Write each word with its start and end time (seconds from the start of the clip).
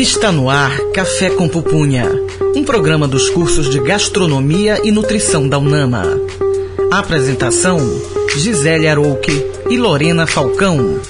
Está 0.00 0.30
no 0.30 0.48
ar 0.48 0.78
Café 0.94 1.28
com 1.28 1.48
Pupunha, 1.48 2.08
um 2.54 2.62
programa 2.62 3.08
dos 3.08 3.28
cursos 3.30 3.68
de 3.68 3.80
Gastronomia 3.80 4.80
e 4.84 4.92
Nutrição 4.92 5.48
da 5.48 5.58
UNAMA. 5.58 6.04
Apresentação: 6.88 7.80
Gisele 8.36 8.86
Arouque 8.86 9.32
e 9.68 9.76
Lorena 9.76 10.24
Falcão. 10.24 11.00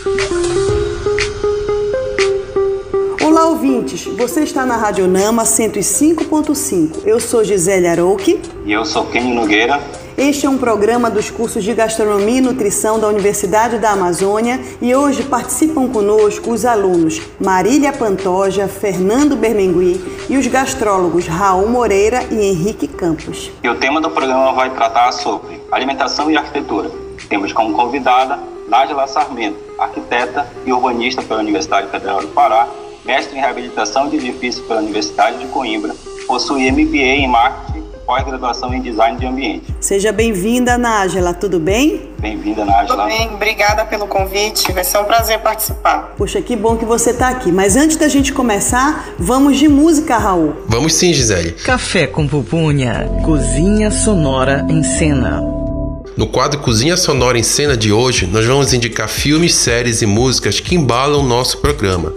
Olá, 3.23 3.49
ouvintes. 3.49 4.05
Você 4.05 4.41
está 4.41 4.65
na 4.65 4.79
Rádio 4.79 5.07
Nama 5.07 5.43
105.5. 5.43 7.03
Eu 7.05 7.21
sou 7.21 7.45
Gisele 7.45 7.89
Arouque. 7.89 8.41
E 8.65 8.73
eu 8.73 8.87
sou 8.87 9.05
Kenny 9.05 9.35
Nogueira. 9.35 9.83
Este 10.19 10.47
é 10.47 10.51
um 10.51 10.59
programa 10.59 11.09
dos 11.09 11.31
cursos 11.31 11.63
de 11.63 11.73
Gastronomia 11.73 12.39
e 12.39 12.41
Nutrição 12.41 12.99
da 12.99 13.07
Universidade 13.07 13.79
da 13.79 13.93
Amazônia 13.93 14.61
e 14.83 14.93
hoje 14.93 15.23
participam 15.23 15.89
conosco 15.89 16.51
os 16.51 16.65
alunos 16.65 17.23
Marília 17.41 17.93
Pantoja, 17.93 18.67
Fernando 18.67 19.37
Bermengui 19.37 20.05
e 20.29 20.37
os 20.37 20.45
gastrólogos 20.49 21.29
Raul 21.29 21.69
Moreira 21.69 22.25
e 22.33 22.35
Henrique 22.35 22.89
Campos. 22.89 23.53
E 23.63 23.69
o 23.69 23.77
tema 23.77 24.01
do 24.01 24.11
programa 24.11 24.53
vai 24.55 24.71
tratar 24.71 25.13
sobre 25.13 25.63
alimentação 25.71 26.29
e 26.29 26.37
arquitetura. 26.37 26.91
Temos 27.29 27.53
como 27.53 27.77
convidada 27.77 28.41
Nájila 28.69 29.07
Sarmento, 29.07 29.61
arquiteta 29.79 30.49
e 30.67 30.73
urbanista 30.73 31.23
pela 31.23 31.39
Universidade 31.39 31.93
Federal 31.93 32.23
do 32.23 32.29
Pará, 32.29 32.67
mestre 33.05 33.39
em 33.39 33.41
reabilitação 33.41 34.09
de 34.09 34.17
edifícios 34.17 34.67
pela 34.67 34.81
Universidade 34.81 35.39
de 35.39 35.47
Coimbra, 35.47 35.95
possui 36.27 36.69
MBA 36.73 36.97
em 36.97 37.29
marketing 37.29 37.78
pós-graduação 38.09 38.73
em 38.73 38.81
Design 38.81 39.19
de 39.19 39.27
Ambiente. 39.27 39.67
Seja 39.79 40.11
bem-vinda, 40.11 40.79
Nájela, 40.79 41.35
tudo 41.35 41.61
bem? 41.61 42.09
Bem-vinda, 42.19 42.65
Nájela. 42.65 43.05
Tudo 43.05 43.05
bem, 43.05 43.29
obrigada 43.35 43.85
pelo 43.85 44.07
convite, 44.07 44.73
vai 44.73 44.83
ser 44.83 44.97
um 44.97 45.05
prazer 45.05 45.41
participar. 45.41 46.15
Poxa, 46.17 46.41
que 46.41 46.57
bom 46.57 46.79
que 46.79 46.87
você 46.87 47.11
está 47.11 47.29
aqui. 47.29 47.53
Mas 47.53 47.77
antes 47.77 47.99
da 47.99 48.09
gente 48.09 48.33
começar, 48.33 49.11
vamos 49.19 49.59
de 49.59 49.69
música, 49.69 50.17
Raul. 50.17 50.55
Vamos 50.67 50.95
sim, 50.95 51.13
Gisele. 51.13 51.53
Café 51.53 52.07
com 52.07 52.27
pupunha, 52.27 53.11
cozinha 53.27 53.91
sonora 53.91 54.65
em 54.71 54.83
cena. 54.83 55.43
No 56.17 56.27
quadro 56.29 56.61
Cozinha 56.61 56.97
Sonora 56.97 57.39
em 57.39 57.45
Cena 57.45 57.77
de 57.77 57.93
hoje, 57.93 58.27
nós 58.27 58.45
vamos 58.45 58.73
indicar 58.73 59.09
filmes, 59.09 59.55
séries 59.55 60.03
e 60.03 60.07
músicas 60.07 60.59
que 60.59 60.75
embalam 60.75 61.23
nosso 61.23 61.59
programa. 61.59 62.13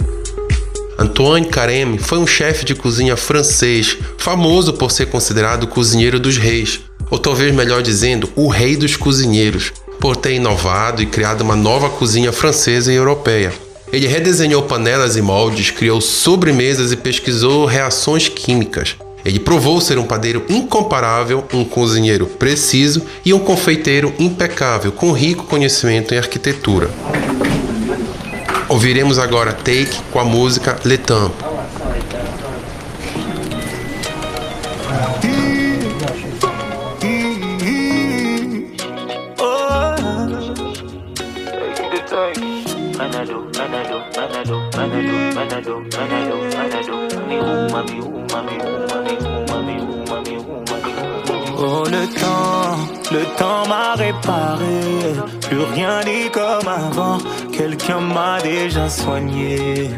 Antoine 0.98 1.48
Carême 1.48 1.98
foi 1.98 2.20
um 2.20 2.28
chefe 2.28 2.66
de 2.66 2.76
cozinha 2.76 3.16
francês, 3.16 3.98
famoso 4.18 4.74
por 4.74 4.92
ser 4.92 5.08
considerado 5.08 5.68
cozinheiro 5.68 6.20
dos 6.20 6.38
reis, 6.38 6.82
ou 7.10 7.18
talvez 7.18 7.54
melhor 7.54 7.82
dizendo, 7.82 8.30
o 8.36 8.48
rei 8.48 8.76
dos 8.76 8.96
cozinheiros, 8.96 9.72
por 10.00 10.16
ter 10.16 10.34
inovado 10.34 11.02
e 11.02 11.06
criado 11.06 11.42
uma 11.42 11.56
nova 11.56 11.90
cozinha 11.90 12.32
francesa 12.32 12.92
e 12.92 12.96
europeia. 12.96 13.54
Ele 13.92 14.08
redesenhou 14.08 14.64
panelas 14.64 15.18
e 15.18 15.22
moldes, 15.22 15.70
criou 15.70 16.00
sobremesas 16.00 16.92
e 16.92 16.96
pesquisou 16.96 17.66
reações 17.66 18.30
químicas. 18.30 18.96
Ele 19.24 19.40
provou 19.40 19.80
ser 19.82 20.00
um 20.00 20.04
padeiro 20.04 20.44
incomparável, 20.50 21.44
um 21.54 21.64
cozinheiro 21.64 22.26
preciso 22.26 23.04
e 23.24 23.34
um 23.34 23.40
confeiteiro 23.40 24.14
impecável, 24.18 24.92
com 24.92 25.12
rico 25.12 25.44
conhecimento 25.44 26.14
em 26.14 26.18
arquitetura. 26.18 26.90
Ouviremos 28.72 29.20
agora 29.20 29.52
Take 29.52 29.92
com 30.14 30.20
a 30.20 30.24
música 30.24 30.80
Le 30.86 30.98
Temps. 30.98 31.30
Oh 51.64 51.84
le 51.84 52.08
temps, 52.08 52.78
le 53.12 53.38
temps 53.38 53.68
m'a 53.68 53.96
réparé, 53.96 55.14
plus 55.42 55.62
rien 55.76 56.02
n'est 56.04 56.30
comme 56.32 56.68
avant, 56.68 57.11
quelqu'un 57.62 58.00
m'a 58.00 58.42
déjà 58.42 58.90
soigné. 58.90 59.92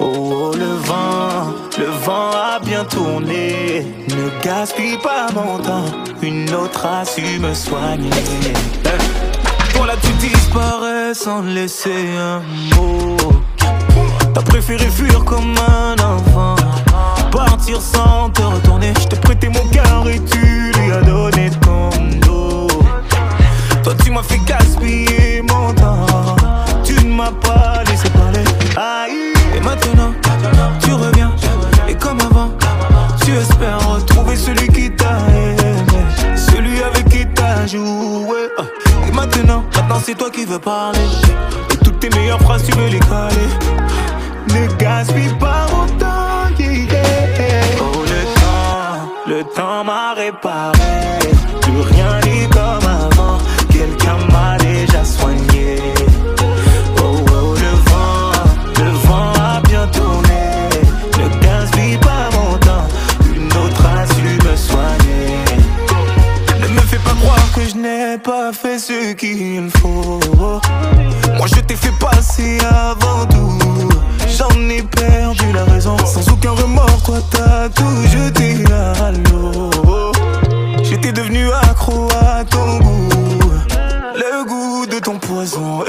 Oh, 0.00 0.04
oh, 0.04 0.52
le 0.56 0.72
vent, 0.88 1.52
le 1.76 1.86
vent 2.04 2.30
a 2.30 2.60
bien 2.60 2.84
tourné, 2.84 3.84
ne 4.08 4.44
gaspille 4.44 4.98
pas 4.98 5.26
mon 5.34 5.58
temps, 5.58 5.90
une 6.22 6.48
autre 6.54 6.86
a 6.86 7.04
su 7.04 7.40
me 7.40 7.52
soigner. 7.52 8.10
Voilà 9.74 9.94
tu 10.04 10.12
disparais 10.28 11.14
sans 11.14 11.42
laisser 11.42 12.04
un 12.16 12.42
mot, 12.76 13.16
t'as 14.34 14.42
préféré 14.42 14.86
fuir 14.86 15.24
comme 15.24 15.54
un 15.58 15.94
enfant. 15.94 16.54
Partir 17.32 17.80
sans 17.80 18.30
te 18.30 18.42
retourner, 18.42 18.92
je 19.00 19.06
t'ai 19.08 19.16
prêté 19.16 19.48
mon 19.48 19.66
cœur 19.70 20.08
et 20.08 20.20
tu 20.32 20.72
lui 20.78 20.92
as 20.92 21.02
donné 21.02 21.50
ton 21.60 21.90
dos. 22.24 22.68
Toi 23.82 23.94
tu 24.04 24.12
m'as 24.12 24.22
fait 24.22 24.38
gaspiller 24.46 24.67
c'est 40.08 40.14
toi 40.14 40.30
qui 40.30 40.46
veux 40.46 40.58
parler, 40.58 41.06
toutes 41.84 42.00
tes 42.00 42.08
meilleures 42.08 42.40
phrases 42.40 42.64
tu 42.64 42.72
veux 42.78 42.88
les 42.88 42.98
caler. 42.98 43.50
Ne 44.54 44.66
gaspille 44.78 45.34
pas 45.38 45.66
mon 45.70 45.86
temps. 45.98 46.48
Oh 47.78 48.04
le 48.04 48.22
temps, 48.40 49.12
le 49.26 49.44
temps 49.54 49.84
m'a 49.84 50.14
réparé. 50.14 51.27
Pas 68.16 68.52
fait 68.52 68.78
ce 68.78 69.12
qu'il 69.12 69.68
faut. 69.80 70.20
Moi 71.36 71.46
je 71.46 71.60
t'ai 71.60 71.76
fait 71.76 71.92
passer 72.00 72.58
avant 72.70 73.26
tout. 73.26 73.88
J'en 74.28 74.68
ai 74.70 74.82
perdu 74.82 75.52
la 75.52 75.64
raison. 75.64 75.96
Sans 76.06 76.26
aucun 76.32 76.52
remords 76.52 77.02
toi 77.04 77.18
t'as 77.30 77.68
tout 77.68 78.06
jeté 78.06 78.64
à 78.72 79.10
l'eau. 79.10 80.12
J'étais 80.82 81.12
devenu 81.12 81.50
accro 81.52 82.08
à 82.20 82.44
ton 82.44 82.78
goût. 82.78 83.08
Le 84.14 84.44
goût 84.46 84.86
de 84.86 84.98
ton 85.00 85.18
poison 85.18 85.84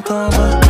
veux 0.00 0.63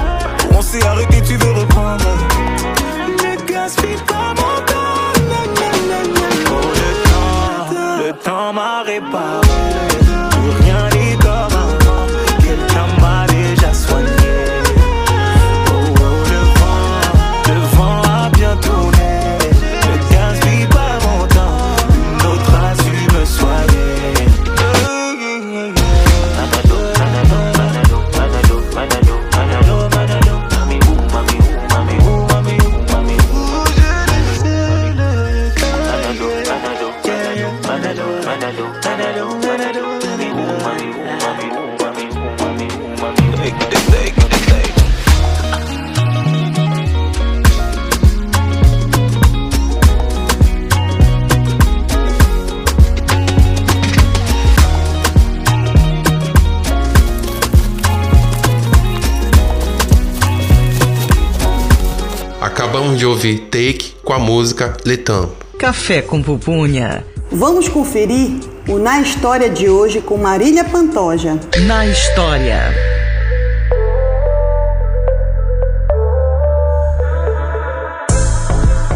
música 64.55 64.77
Le 64.85 64.97
Temps. 64.97 65.31
Café 65.59 66.01
com 66.03 66.23
pupunha, 66.23 67.05
Vamos 67.33 67.69
conferir 67.69 68.39
o 68.69 68.79
Na 68.79 69.01
História 69.01 69.51
de 69.51 69.69
hoje 69.69 70.01
com 70.01 70.17
Marília 70.17 70.63
Pantoja. 70.63 71.39
Na 71.67 71.87
História. 71.87 72.61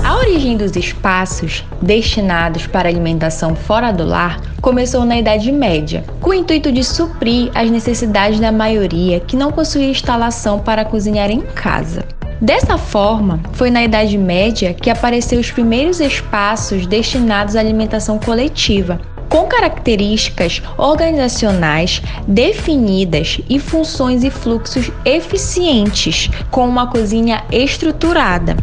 A 0.05 0.16
origem 0.16 0.56
dos 0.56 0.76
espaços 0.76 1.64
destinados 1.82 2.66
para 2.66 2.88
alimentação 2.88 3.56
fora 3.56 3.90
do 3.90 4.04
lar 4.04 4.40
começou 4.61 5.04
na 5.04 5.19
Idade 5.19 5.50
Média, 5.50 6.04
com 6.20 6.31
o 6.31 6.34
intuito 6.34 6.70
de 6.70 6.84
suprir 6.84 7.50
as 7.54 7.69
necessidades 7.69 8.38
da 8.38 8.52
maioria 8.52 9.19
que 9.19 9.37
não 9.37 9.50
possuía 9.50 9.90
instalação 9.90 10.61
para 10.61 10.84
cozinhar 10.84 11.31
em 11.31 11.40
casa. 11.40 12.18
Dessa 12.40 12.79
forma, 12.79 13.40
foi 13.52 13.69
na 13.69 13.82
Idade 13.82 14.17
Média 14.17 14.73
que 14.73 14.90
apareceram 14.90 15.40
os 15.40 15.50
primeiros 15.50 15.99
espaços 15.99 16.87
destinados 16.87 17.56
à 17.56 17.61
alimentação 17.61 18.17
coletiva, 18.17 19.00
com 19.29 19.46
características 19.46 20.62
organizacionais 20.79 22.00
definidas 22.29 23.40
e 23.50 23.58
funções 23.58 24.23
e 24.23 24.31
fluxos 24.31 24.90
eficientes, 25.05 26.31
com 26.49 26.67
uma 26.67 26.87
cozinha 26.87 27.43
estruturada. 27.50 28.56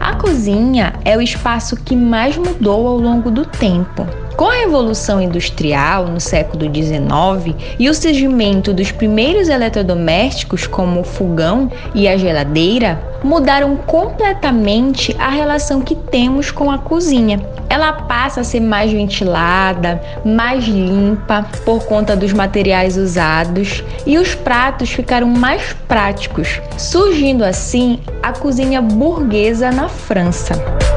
A 0.00 0.16
cozinha 0.16 0.94
é 1.04 1.16
o 1.16 1.22
espaço 1.22 1.76
que 1.76 1.94
mais 1.94 2.36
mudou 2.36 2.88
ao 2.88 2.96
longo 2.96 3.30
do 3.30 3.46
tempo. 3.46 4.04
Com 4.36 4.46
a 4.46 4.54
Revolução 4.54 5.20
Industrial 5.20 6.06
no 6.06 6.18
século 6.18 6.64
XIX 6.64 7.54
e 7.78 7.88
o 7.88 7.94
surgimento 7.94 8.72
dos 8.72 8.90
primeiros 8.90 9.48
eletrodomésticos, 9.48 10.66
como 10.66 11.00
o 11.00 11.04
fogão 11.04 11.70
e 11.94 12.08
a 12.08 12.16
geladeira, 12.16 13.00
mudaram 13.22 13.76
completamente 13.76 15.14
a 15.18 15.28
relação 15.28 15.82
que 15.82 15.94
temos 15.94 16.50
com 16.50 16.70
a 16.70 16.78
cozinha. 16.78 17.40
Ela 17.68 17.92
passa 17.92 18.40
a 18.40 18.44
ser 18.44 18.60
mais 18.60 18.90
ventilada, 18.90 20.00
mais 20.24 20.64
limpa 20.64 21.46
por 21.64 21.84
conta 21.84 22.16
dos 22.16 22.32
materiais 22.32 22.96
usados 22.96 23.84
e 24.06 24.18
os 24.18 24.34
pratos 24.34 24.90
ficaram 24.90 25.28
mais 25.28 25.74
práticos, 25.86 26.60
surgindo 26.76 27.44
assim 27.44 28.00
a 28.22 28.32
cozinha 28.32 28.80
burguesa 28.80 29.70
na 29.70 29.88
França 29.88 30.91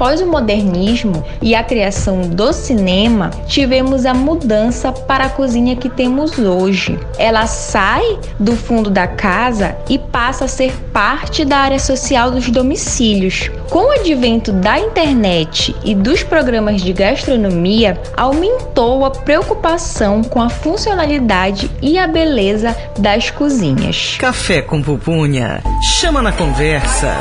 após 0.00 0.22
o 0.22 0.26
modernismo 0.26 1.22
e 1.42 1.54
a 1.54 1.62
criação 1.62 2.22
do 2.22 2.54
cinema, 2.54 3.28
tivemos 3.46 4.06
a 4.06 4.14
mudança 4.14 4.90
para 4.90 5.26
a 5.26 5.28
cozinha 5.28 5.76
que 5.76 5.90
temos 5.90 6.38
hoje. 6.38 6.98
Ela 7.18 7.46
sai 7.46 8.18
do 8.38 8.56
fundo 8.56 8.88
da 8.88 9.06
casa 9.06 9.76
e 9.90 9.98
passa 9.98 10.46
a 10.46 10.48
ser 10.48 10.72
parte 10.90 11.44
da 11.44 11.58
área 11.58 11.78
social 11.78 12.30
dos 12.30 12.48
domicílios. 12.48 13.50
Com 13.68 13.90
o 13.90 13.90
advento 13.90 14.52
da 14.52 14.78
internet 14.78 15.76
e 15.84 15.94
dos 15.94 16.22
programas 16.22 16.80
de 16.80 16.94
gastronomia, 16.94 18.00
aumentou 18.16 19.04
a 19.04 19.10
preocupação 19.10 20.22
com 20.22 20.40
a 20.40 20.48
funcionalidade 20.48 21.70
e 21.82 21.98
a 21.98 22.06
beleza 22.06 22.74
das 22.98 23.30
cozinhas. 23.30 24.16
Café 24.18 24.62
com 24.62 24.80
pupunha. 24.80 25.62
Chama 26.00 26.22
na 26.22 26.32
conversa. 26.32 27.14